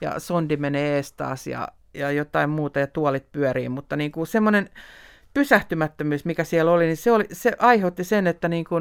[0.00, 3.68] ja sondi menee ees taas ja, ja jotain muuta ja tuolit pyörii.
[3.68, 4.70] Mutta niinku semmoinen
[5.34, 8.80] pysähtymättömyys, mikä siellä oli, niin se, oli, se aiheutti sen, että niinku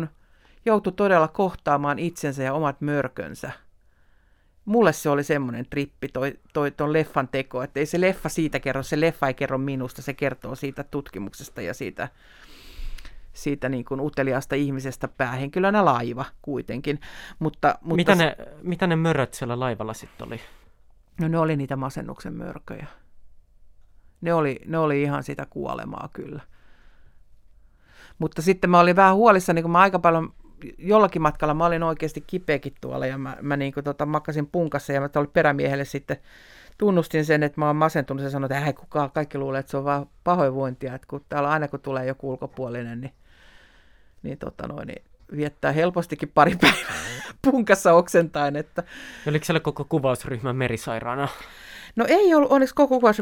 [0.65, 3.51] joutui todella kohtaamaan itsensä ja omat mörkönsä
[4.69, 8.59] mulle se oli semmoinen trippi toi, toi ton leffan teko, että ei se leffa siitä
[8.59, 12.09] kerro, se leffa ei kerro minusta, se kertoo siitä tutkimuksesta ja siitä,
[13.33, 16.99] siitä niin kuin uteliaasta ihmisestä päähenkilönä laiva kuitenkin.
[17.39, 20.39] Mutta, mutta mitä, ne, mitä ne möröt siellä laivalla sitten oli?
[21.21, 22.87] No ne oli niitä masennuksen mörköjä.
[24.21, 26.41] Ne oli, ne oli ihan sitä kuolemaa kyllä.
[28.19, 30.33] Mutta sitten mä olin vähän huolissani, kun mä aika paljon
[30.77, 35.01] jollakin matkalla mä olin oikeasti kipeäkin tuolla ja mä, mä niin tota, makasin punkassa ja
[35.01, 36.17] mä olin perämiehelle sitten
[36.77, 39.77] tunnustin sen, että mä oon masentunut ja sanoin, että ei kukaan, kaikki luulee, että se
[39.77, 43.13] on vaan pahoinvointia, että kun täällä aina kun tulee joku ulkopuolinen, niin,
[44.23, 45.03] niin, tota noin, niin
[45.35, 46.93] viettää helpostikin pari päivää
[47.51, 48.55] punkassa oksentain.
[48.55, 48.83] Että...
[49.27, 51.27] Oliko siellä koko kuvausryhmä merisairaana?
[51.95, 53.15] No ei ollut, onneksi koko kuvaaja,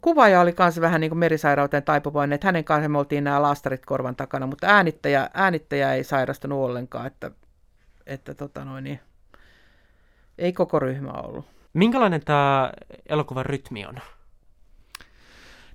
[0.00, 3.86] kuvaaja oli kanssa vähän niin kuin merisairauteen taipuvainen, että hänen kanssa me oltiin nämä lastarit
[3.86, 7.30] korvan takana, mutta äänittäjä, äänittäjä ei sairastunut ollenkaan, että,
[8.06, 9.00] että tota noin, niin,
[10.38, 11.44] ei koko ryhmä ollut.
[11.72, 12.72] Minkälainen tämä
[13.08, 13.94] elokuvan rytmi on?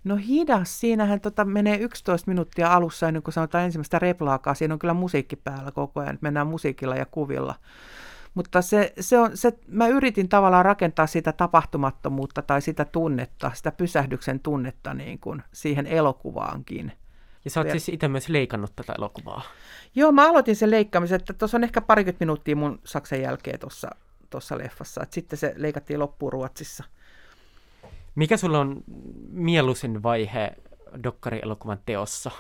[0.04, 4.54] No hidas, siinähän tota menee 11 minuuttia alussa ennen kuin sanotaan ensimmäistä replaakaa.
[4.54, 7.56] Siinä on kyllä musiikki päällä koko ajan, mennään musiikilla ja kuvilla.
[8.34, 13.72] Mutta se, se on, se, mä yritin tavallaan rakentaa sitä tapahtumattomuutta tai sitä tunnetta, sitä
[13.72, 16.92] pysähdyksen tunnetta niin kuin siihen elokuvaankin.
[17.46, 19.42] Ja sä oot siis itse myös leikannut tätä elokuvaa.
[19.96, 23.90] Joo, mä aloitin sen leikkaamisen, että tuossa on ehkä parikymmentä minuuttia mun saksan jälkeen tuossa
[24.30, 25.04] tuossa leffassa.
[25.04, 26.84] Et sitten se leikattiin loppuun Ruotsissa.
[28.16, 28.84] Mikä sulla on
[29.30, 30.54] mieluisin vaihe
[31.04, 32.32] dokkarielokuvan teossa?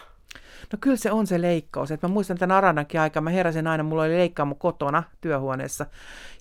[0.72, 1.92] No kyllä se on se leikkaus.
[1.92, 5.86] Et mä muistan tämän Aranankin aikaa, mä heräsin aina, mulla oli leikkaamu kotona työhuoneessa,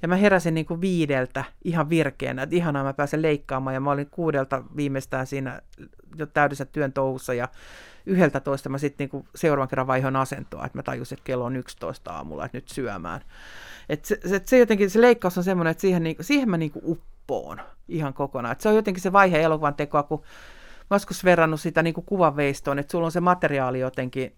[0.02, 3.90] ja mä heräsin niin kuin viideltä ihan virkeänä, että ihanaa mä pääsen leikkaamaan, ja mä
[3.90, 5.62] olin kuudelta viimeistään siinä
[6.16, 7.48] jo täydessä työn touhussa, ja
[8.07, 11.57] yhdeltä toista mä sitten niin seuraavan kerran vaihoin asentoa, että mä tajusin, että kello on
[11.57, 13.20] 11 aamulla, että nyt syömään.
[13.88, 16.72] Et se, se, se, jotenkin, se leikkaus on semmoinen, että siihen, niin, siihen mä niin
[16.85, 18.52] uppoon ihan kokonaan.
[18.52, 20.22] Et se on jotenkin se vaihe elokuvan tekoa, kun
[20.92, 24.37] mä joskus verrannut sitä niin kuin kuvanveistoon, että sulla on se materiaali jotenkin,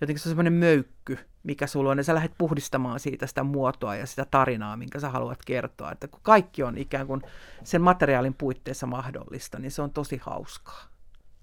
[0.00, 3.96] jotenkin se on semmoinen möykky, mikä sulla on, ja sä lähdet puhdistamaan siitä sitä muotoa
[3.96, 5.92] ja sitä tarinaa, minkä sä haluat kertoa.
[5.92, 7.22] Että kun kaikki on ikään kuin
[7.64, 10.84] sen materiaalin puitteissa mahdollista, niin se on tosi hauskaa.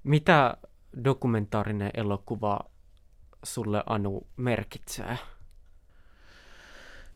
[0.03, 0.57] Mitä
[1.03, 2.59] dokumentaarinen elokuva
[3.43, 5.17] sulle Anu merkitsee?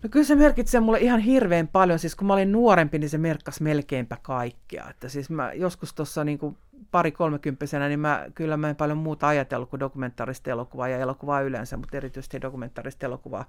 [0.03, 1.99] No kyllä se merkitsee mulle ihan hirveän paljon.
[1.99, 4.89] Siis kun mä olin nuorempi, niin se merkkasi melkeinpä kaikkea.
[4.89, 6.57] Että siis mä joskus tuossa niin
[6.91, 11.41] pari kolmekymppisenä, niin mä, kyllä mä en paljon muuta ajatellut kuin dokumentaarista elokuvaa ja elokuvaa
[11.41, 13.45] yleensä, mutta erityisesti dokumentaarista elokuvaa.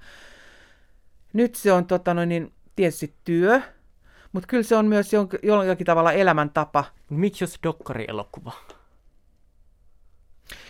[1.33, 3.61] Nyt se on tota noin, niin, tietysti työ,
[4.33, 5.11] mutta kyllä se on myös
[5.43, 6.85] jollakin tavalla elämäntapa.
[7.11, 8.53] Miksi jos dokkari-elokuva?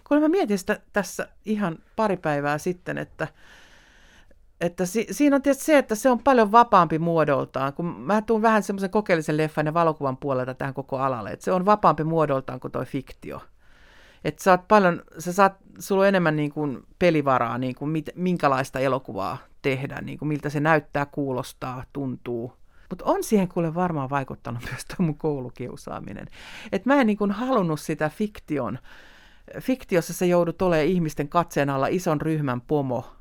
[0.08, 3.28] Kun mä mietin sitä tässä ihan pari päivää sitten, että
[4.60, 8.42] että si, siinä on tietysti se, että se on paljon vapaampi muodoltaan, kun mä tuun
[8.42, 12.60] vähän semmoisen kokeellisen leffan ja valokuvan puolelta tähän koko alalle, että se on vapaampi muodoltaan
[12.60, 13.42] kuin toi fiktio.
[14.24, 18.10] Että sä oot paljon, sä saat, sulla on enemmän niin kuin pelivaraa, niin kuin mit,
[18.14, 22.52] minkälaista elokuvaa tehdä, niin kuin miltä se näyttää, kuulostaa, tuntuu.
[22.90, 26.26] Mutta on siihen kuule varmaan vaikuttanut myös tuo mun koulukiusaaminen.
[26.72, 28.78] Että mä en niin kuin halunnut sitä fiktion.
[29.60, 33.15] Fiktiossa se joudut olemaan ihmisten katseen alla ison ryhmän pomo,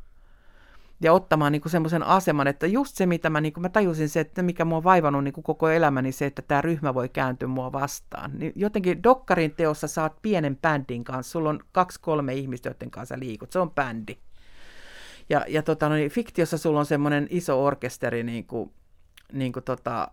[1.01, 4.19] ja ottamaan niin semmoisen aseman, että just se, mitä mä, niin kuin, mä tajusin se,
[4.19, 7.47] että mikä mua on vaivannut niin kuin koko elämäni, se, että tämä ryhmä voi kääntyä
[7.47, 8.31] mua vastaan.
[8.39, 13.51] Niin jotenkin Dokkarin teossa saat pienen bändin kanssa, sulla on kaksi-kolme ihmistä, joiden kanssa liikut,
[13.51, 14.17] se on bändi.
[15.29, 18.73] Ja, ja tota, no, niin fiktiossa sulla on semmoinen iso orkesteri, niin kuin,
[19.33, 20.11] niin kuin tota,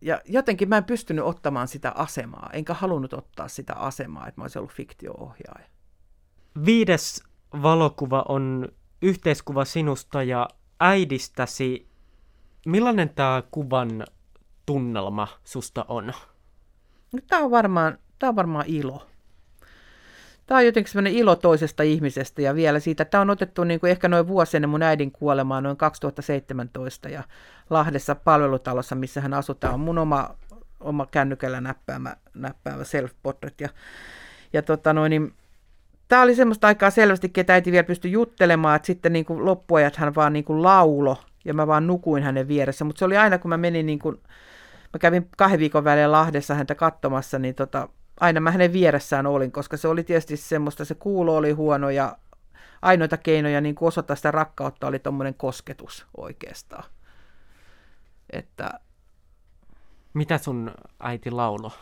[0.00, 4.44] ja jotenkin mä en pystynyt ottamaan sitä asemaa, enkä halunnut ottaa sitä asemaa, että mä
[4.44, 5.68] olisin ollut fiktio-ohjaaja.
[6.64, 7.22] Viides
[7.62, 8.68] valokuva on
[9.02, 10.48] yhteiskuva sinusta ja
[10.80, 11.88] äidistäsi.
[12.66, 14.04] Millainen tämä kuvan
[14.66, 16.06] tunnelma susta on?
[17.12, 19.06] No, tämä on varmaan, tämä on varmaan ilo.
[20.46, 23.90] Tämä on jotenkin sellainen ilo toisesta ihmisestä ja vielä siitä, tämä on otettu niin kuin
[23.90, 27.22] ehkä noin vuosi ennen mun äidin kuolemaa, noin 2017 ja
[27.70, 29.54] Lahdessa palvelutalossa, missä hän asuu.
[29.54, 30.36] Tämä on mun oma,
[30.80, 33.68] oma kännykällä näppäämä, näppäämä self-portrait ja,
[34.52, 35.34] ja tota noin, niin
[36.08, 39.96] tämä oli semmoista aikaa selvästi, että äiti vielä pystyi juttelemaan, että sitten niin kuin loppuajat
[39.96, 43.38] hän vaan niin kuin laulo ja mä vaan nukuin hänen vieressä, mutta se oli aina
[43.38, 44.16] kun mä menin niin kuin,
[44.92, 47.88] mä kävin kahden viikon välein Lahdessa häntä katsomassa, niin tota,
[48.20, 52.18] aina mä hänen vieressään olin, koska se oli tietysti semmoista, se kuulo oli huono ja
[52.82, 56.84] ainoita keinoja niin osoittaa sitä rakkautta oli tuommoinen kosketus oikeastaan.
[58.30, 58.70] Että...
[60.14, 61.72] Mitä sun äiti laulo?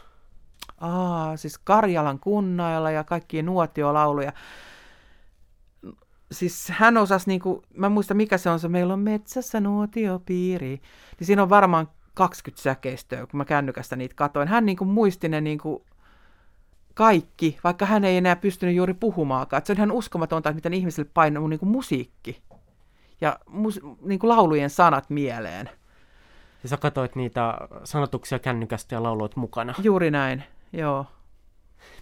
[0.80, 4.32] Aa, siis Karjalan kunnailla ja kaikkia nuotiolauluja.
[6.32, 10.80] Siis hän osasi, niin kuin, mä muistan mikä se on se, meillä on metsässä nuotiopiiri.
[11.18, 14.48] Niin siinä on varmaan 20 säkeistöä, kun mä kännykästä niitä katoin.
[14.48, 15.82] Hän niin kuin, muisti ne niin kuin,
[16.94, 19.62] kaikki, vaikka hän ei enää pystynyt juuri puhumaakaan.
[19.64, 22.42] Se on ihan uskomatonta, että miten ihmisille painuu niin kuin musiikki
[23.20, 25.70] ja mus, niin kuin laulujen sanat mieleen.
[26.62, 27.54] Ja sä katsoit niitä
[27.84, 29.74] sanotuksia kännykästä ja lauloit mukana.
[29.82, 30.44] Juuri näin.
[30.76, 31.06] Joo.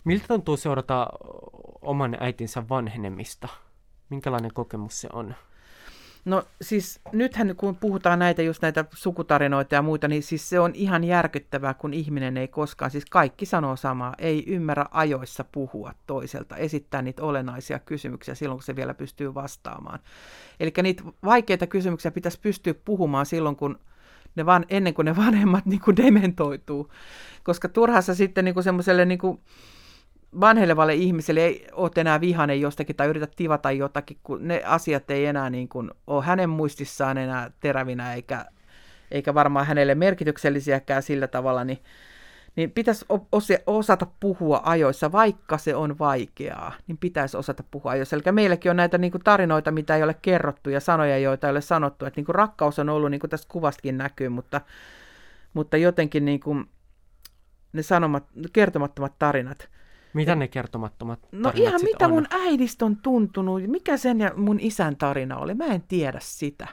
[0.05, 1.07] Miltä tuntuu seurata
[1.83, 3.49] oman äitinsä vanhenemista?
[4.11, 5.35] Minkälainen kokemus se on?
[6.25, 10.71] No siis nythän kun puhutaan näitä just näitä sukutarinoita ja muita, niin siis se on
[10.75, 16.57] ihan järkyttävää, kun ihminen ei koskaan, siis kaikki sanoo samaa, ei ymmärrä ajoissa puhua toiselta,
[16.57, 19.99] esittää niitä olennaisia kysymyksiä silloin, kun se vielä pystyy vastaamaan.
[20.61, 23.79] Eli niitä vaikeita kysymyksiä pitäisi pystyä puhumaan silloin, kun
[24.35, 26.93] ne van, ennen kuin ne vanhemmat niin kuin dementoituu.
[27.43, 29.41] Koska turhassa sitten niin kuin semmoiselle niin kuin
[30.41, 35.27] vanhelevalle ihmiselle ei ole enää vihainen jostakin tai yritä tivata jotakin, kun ne asiat ei
[35.27, 38.45] enää niin kuin ole hänen muistissaan enää terävinä eikä,
[39.11, 41.79] eikä varmaan hänelle merkityksellisiäkään sillä tavalla, niin
[42.57, 43.05] niin pitäisi
[43.67, 48.17] osata puhua ajoissa, vaikka se on vaikeaa, niin pitäisi osata puhua ajoissa.
[48.17, 51.51] Eli meilläkin on näitä niin kuin tarinoita, mitä ei ole kerrottu ja sanoja, joita ei
[51.51, 52.05] ole sanottu.
[52.05, 54.61] Että niin kuin rakkaus on ollut, niin kuin tästä kuvastakin näkyy, mutta,
[55.55, 56.65] mutta jotenkin niin kuin
[57.73, 59.69] ne sanomat, kertomattomat tarinat.
[60.15, 62.11] Mitä ne kertomattomat No ihan mitä on?
[62.11, 66.69] mun äidistä on tuntunut, mikä sen ja mun isän tarina oli, mä en tiedä sitä.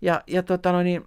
[0.00, 1.04] Ja, ja tota no niin,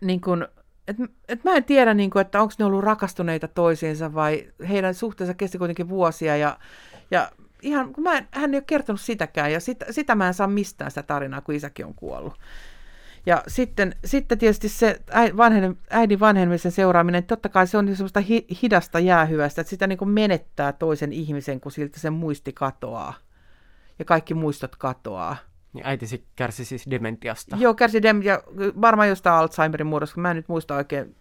[0.00, 0.48] niin kun,
[0.90, 0.96] et,
[1.28, 5.34] et mä en tiedä, niin kuin, että onko ne ollut rakastuneita toisiinsa vai heidän suhteensa
[5.34, 6.58] kesti kuitenkin vuosia ja,
[7.10, 7.32] ja
[7.62, 10.46] ihan, kun mä en, hän ei ole kertonut sitäkään ja sit, sitä mä en saa
[10.46, 12.34] mistään sitä tarinaa, kun isäkin on kuollut.
[13.26, 15.00] Ja sitten, sitten tietysti se
[15.36, 19.98] vanhen, äidin vanhenemisen seuraaminen, totta kai se on semmoista hi, hidasta jäähyvästä, että sitä niin
[19.98, 23.14] kuin menettää toisen ihmisen, kun siltä se muisti katoaa.
[23.98, 25.36] Ja kaikki muistot katoaa.
[25.72, 27.56] Niin äitisi kärsi siis dementiasta.
[27.60, 28.40] Joo, kärsi dementia,
[28.80, 31.16] varmaan jostain Alzheimerin muodossa, mä en nyt muista oikein,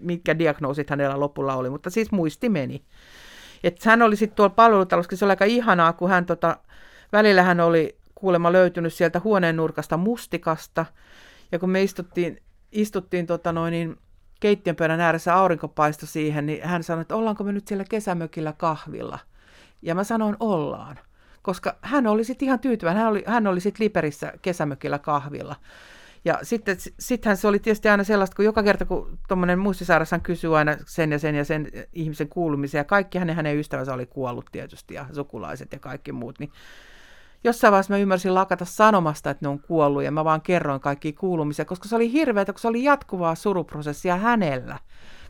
[0.00, 2.84] mitkä diagnoosit hänellä lopulla oli, mutta siis muisti meni.
[3.64, 6.56] Et hän oli sitten tuolla palvelutalossa, se oli aika ihanaa, kun hän tota,
[7.12, 10.86] välillä hän oli kuulemma löytynyt sieltä huoneen nurkasta mustikasta,
[11.52, 13.96] ja kun me istuttiin, istuttiin tota noin, niin
[14.40, 19.18] keittiön pöydän ääressä aurinkopaisto siihen, niin hän sanoi, että ollaanko me nyt siellä kesämökillä kahvilla.
[19.82, 20.98] Ja mä sanoin, ollaan
[21.42, 23.02] koska hän oli sitten ihan tyytyväinen.
[23.02, 25.56] Hän oli, hän oli sitten Liperissä kesämökillä kahvilla.
[26.24, 30.58] Ja sitten sittenhän se oli tietysti aina sellaista, kun joka kerta, kun tuommoinen muistisairas kysyy
[30.58, 34.46] aina sen ja sen ja sen ihmisen kuulumisia, ja kaikki hänen, hänen ystävänsä oli kuollut
[34.52, 36.52] tietysti, ja sukulaiset ja kaikki muut, niin
[37.44, 41.12] jossain vaiheessa mä ymmärsin lakata sanomasta, että ne on kuollut, ja mä vaan kerroin kaikki
[41.12, 44.78] kuulumisia, koska se oli hirveätä, kun se oli jatkuvaa suruprosessia hänellä.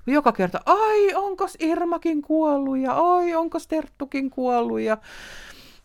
[0.06, 4.98] Joka kerta, ai, onko Irmakin kuollut, ja oi, onko Terttukin kuollut, ja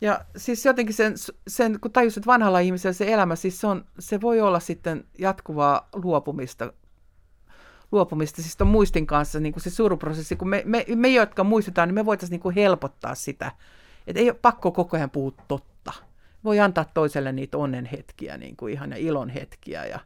[0.02, 1.14] ja siis jotenkin sen,
[1.48, 5.06] sen kun tajusit, että vanhalla ihmisellä se elämä, siis se, on, se voi olla sitten
[5.20, 6.74] jatkuvaa luopumista,
[7.92, 11.88] luopumista siis ton muistin kanssa, niin kuin se suruprosessi, kun me, me, me jotka muistetaan,
[11.88, 13.52] niin me voitaisiin niin kuin helpottaa sitä,
[14.08, 15.94] että ei ole pakko koko ajan puhua totta.
[16.44, 20.00] Voi antaa toiselle niitä onnenhetkiä niin kuin ihan ja ilon hetkiä ja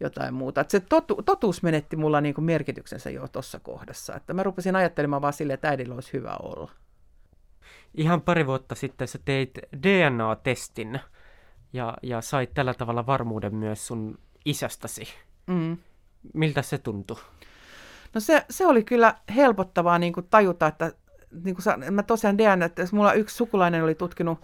[0.00, 0.60] jotain muuta.
[0.60, 4.76] Että se totu, totuus menetti mulla niin kuin merkityksensä jo tuossa kohdassa, että mä rupesin
[4.76, 6.70] ajattelemaan vaan silleen, että äidillä olisi hyvä olla
[7.96, 11.00] ihan pari vuotta sitten sä teit DNA-testin
[11.72, 15.08] ja, ja sait tällä tavalla varmuuden myös sun isästäsi.
[15.46, 15.76] Mm.
[16.34, 17.16] Miltä se tuntui?
[18.14, 20.92] No se, se oli kyllä helpottavaa niin kuin tajuta, että
[21.44, 24.38] niin kuin mä tosiaan tiedän, että mulla yksi sukulainen oli tutkinut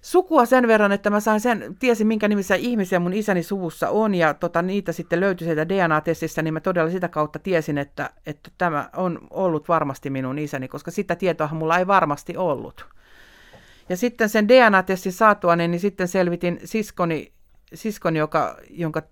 [0.00, 4.14] sukua sen verran, että mä sain sen, tiesin minkä nimissä ihmisiä mun isäni suvussa on
[4.14, 8.50] ja tota, niitä sitten löytyi sieltä DNA-testistä, niin mä todella sitä kautta tiesin, että, että
[8.58, 12.86] tämä on ollut varmasti minun isäni, koska sitä tietoa mulla ei varmasti ollut.
[13.88, 17.32] Ja sitten sen DNA-testin saatua, niin, niin sitten selvitin siskoni,
[17.74, 19.02] siskoni joka, jonka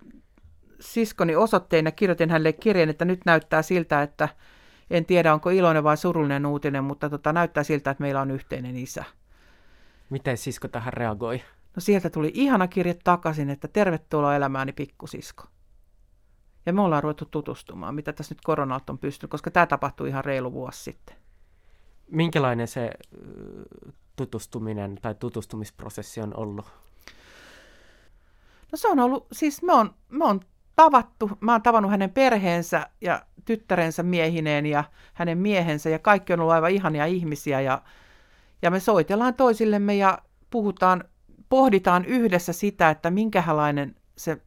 [0.81, 4.29] siskoni osoitteina kirjoitin hänelle kirjeen, että nyt näyttää siltä, että
[4.91, 8.77] en tiedä onko iloinen vai surullinen uutinen, mutta tota, näyttää siltä, että meillä on yhteinen
[8.77, 9.05] isä.
[10.11, 11.43] Miten sisko tähän reagoi?
[11.77, 15.45] No sieltä tuli ihana kirje takaisin, että tervetuloa elämääni pikkusisko.
[16.67, 20.25] Ja me ollaan ruvettu tutustumaan, mitä tässä nyt koronalta on pystynyt, koska tämä tapahtui ihan
[20.25, 21.17] reilu vuosi sitten.
[22.11, 22.91] Minkälainen se
[24.17, 26.67] tutustuminen tai tutustumisprosessi on ollut?
[28.73, 30.41] No se on ollut, siis me on, me on
[30.77, 34.85] tavattu, mä oon tavannut hänen perheensä ja tyttärensä miehineen ja
[35.15, 37.83] hänen miehensä ja kaikki on ollut aivan ihania ihmisiä ja,
[38.63, 40.19] ja me soitellaan toisillemme ja
[40.51, 41.05] puhutaan,
[41.49, 44.41] pohditaan yhdessä sitä, että minkälainen se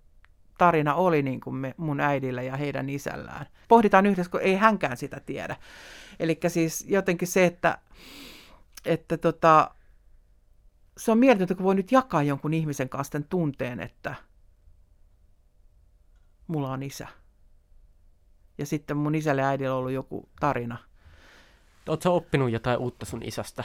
[0.57, 3.45] tarina oli niin kuin me, mun äidillä ja heidän isällään.
[3.67, 5.55] Pohditaan yhdessä, kun ei hänkään sitä tiedä.
[6.19, 7.77] Eli siis jotenkin se, että,
[8.85, 9.71] että tota,
[10.97, 14.15] se on mieletöntä, kun voi nyt jakaa jonkun ihmisen kanssa tämän tunteen, että
[16.47, 17.07] mulla on isä.
[18.57, 20.77] Ja sitten mun isälle ja äidillä on ollut joku tarina.
[21.87, 23.63] Oletko oppinut jotain uutta sun isästä?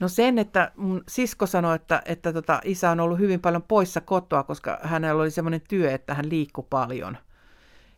[0.00, 4.00] No sen, että mun sisko sanoi, että, että tota, isä on ollut hyvin paljon poissa
[4.00, 7.18] kotoa, koska hänellä oli semmoinen työ, että hän liikkui paljon.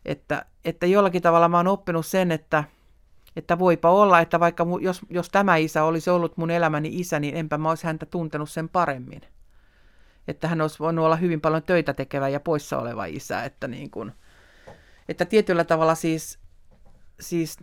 [0.05, 2.63] Että, että jollakin tavalla mä oon oppinut sen, että,
[3.35, 7.19] että voipa olla, että vaikka mu, jos, jos tämä isä olisi ollut mun elämäni isä,
[7.19, 9.21] niin enpä mä olisi häntä tuntenut sen paremmin.
[10.27, 13.43] Että hän olisi voinut olla hyvin paljon töitä tekevä ja poissa oleva isä.
[13.43, 14.11] Että, niin kuin,
[15.09, 16.39] että tietyllä tavalla siis,
[17.19, 17.57] siis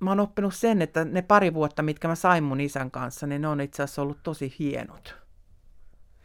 [0.00, 3.42] mä oon oppinut sen, että ne pari vuotta, mitkä mä sain mun isän kanssa, niin
[3.42, 5.16] ne on itse asiassa ollut tosi hienot.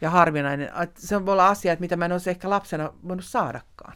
[0.01, 0.69] Ja harvinainen.
[0.95, 3.93] Se voi olla asia, että mitä mä en olisi ehkä lapsena voinut saadakaan.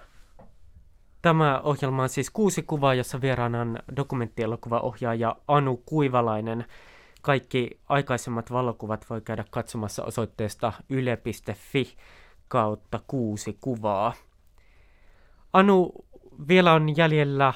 [1.22, 6.66] Tämä ohjelma on siis kuusi kuvaa, jossa vieraana on dokumenttielokuvaohjaaja Anu Kuivalainen.
[7.22, 11.96] Kaikki aikaisemmat valokuvat voi käydä katsomassa osoitteesta yle.fi
[12.48, 14.14] kautta kuusi kuvaa.
[15.54, 15.92] Anu,
[16.48, 17.54] vielä on jäljellä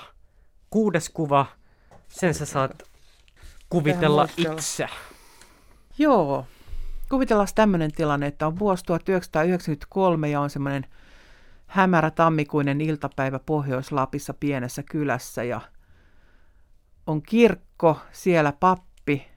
[0.70, 1.46] kuudes kuva.
[2.08, 2.84] Sen sä saat
[3.70, 4.88] kuvitella itse.
[5.98, 6.46] Joo.
[7.10, 10.86] Kuvitellaan tämmöinen tilanne, että on vuosi 1993 ja on semmoinen
[11.68, 15.62] hämärä tammikuinen iltapäivä Pohjois-Lapissa pienessä kylässä ja
[17.08, 19.28] on kirkko, siellä pappi,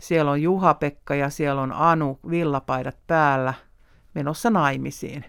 [0.00, 3.54] siellä on Juha-Pekka ja siellä on Anu villapaidat päällä
[4.14, 5.24] menossa naimisiin.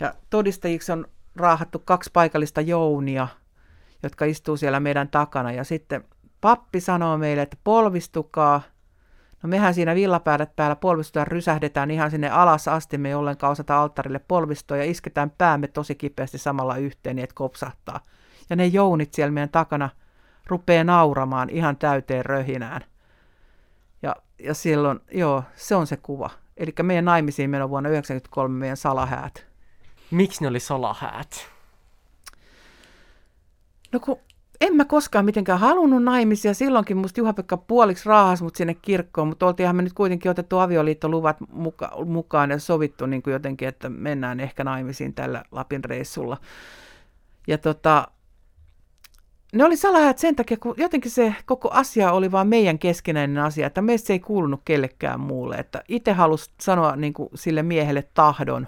[0.00, 1.06] Ja todistajiksi on
[1.36, 3.28] raahattu kaksi paikallista jounia,
[4.02, 5.52] jotka istuu siellä meidän takana.
[5.52, 6.04] Ja sitten
[6.40, 8.62] pappi sanoo meille, että polvistukaa–
[9.42, 13.82] No mehän siinä villapäädät päällä polvistutaan, rysähdetään ihan sinne alas asti, me ei ollenkaan osata
[13.82, 18.00] alttarille polvistua ja isketään päämme tosi kipeästi samalla yhteen, niin että kopsahtaa.
[18.50, 19.90] Ja ne jounit siellä meidän takana
[20.46, 22.84] rupeaa nauramaan ihan täyteen röhinään.
[24.02, 26.30] Ja, ja silloin, joo, se on se kuva.
[26.56, 29.46] Eli meidän naimisiin meno vuonna 1993 meidän salahäät.
[30.10, 31.50] Miksi ne oli salahäät?
[33.92, 34.18] No kun
[34.60, 36.54] en mä koskaan mitenkään halunnut naimisia.
[36.54, 41.36] Silloinkin musta Juha-Pekka puoliksi raahas mut sinne kirkkoon, mutta oltiinhan me nyt kuitenkin otettu avioliittoluvat
[41.52, 46.36] muka, mukaan ja sovittu niin kuin jotenkin, että mennään ehkä naimisiin tällä Lapin reissulla.
[47.46, 48.08] Ja tota,
[49.52, 53.66] ne oli salahäät sen takia, kun jotenkin se koko asia oli vaan meidän keskinäinen asia,
[53.66, 55.56] että meistä ei kuulunut kellekään muulle.
[55.56, 58.66] Että itse halusi sanoa niin kuin sille miehelle tahdon,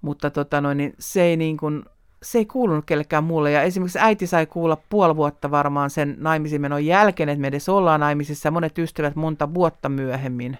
[0.00, 1.84] mutta tota noin, niin se ei niin kuin,
[2.24, 3.50] se ei kuulunut kellekään muulle.
[3.50, 8.00] Ja esimerkiksi äiti sai kuulla puoli vuotta varmaan sen naimisimenon jälkeen, että me edes ollaan
[8.00, 10.58] naimisissa, monet ystävät monta vuotta myöhemmin.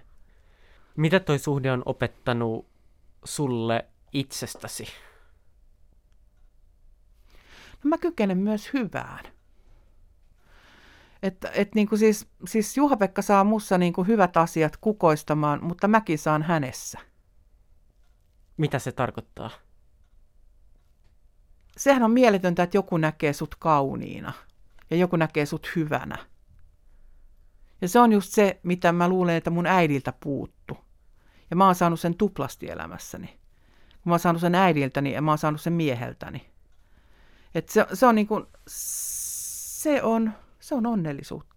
[0.97, 2.67] Mitä toi suhde on opettanut
[3.25, 4.87] sulle itsestäsi?
[7.85, 9.25] No mä kykenen myös hyvään.
[11.23, 15.89] Että et niin kuin siis, siis Juha-Pekka saa mussa niin kuin hyvät asiat kukoistamaan, mutta
[15.89, 16.99] mäkin saan hänessä.
[18.57, 19.51] Mitä se tarkoittaa?
[21.77, 24.33] Sehän on mieletöntä, että joku näkee sut kauniina
[24.91, 26.18] ja joku näkee sut hyvänä.
[27.81, 30.77] Ja se on just se, mitä mä luulen, että mun äidiltä puuttu.
[31.51, 33.27] Ja mä oon saanut sen tuplasti elämässäni.
[33.27, 36.51] Kun mä oon saanut sen äidiltäni ja mä oon saanut sen mieheltäni.
[37.55, 41.54] Et se, se on niin kuin, se on, se on onnellisuutta.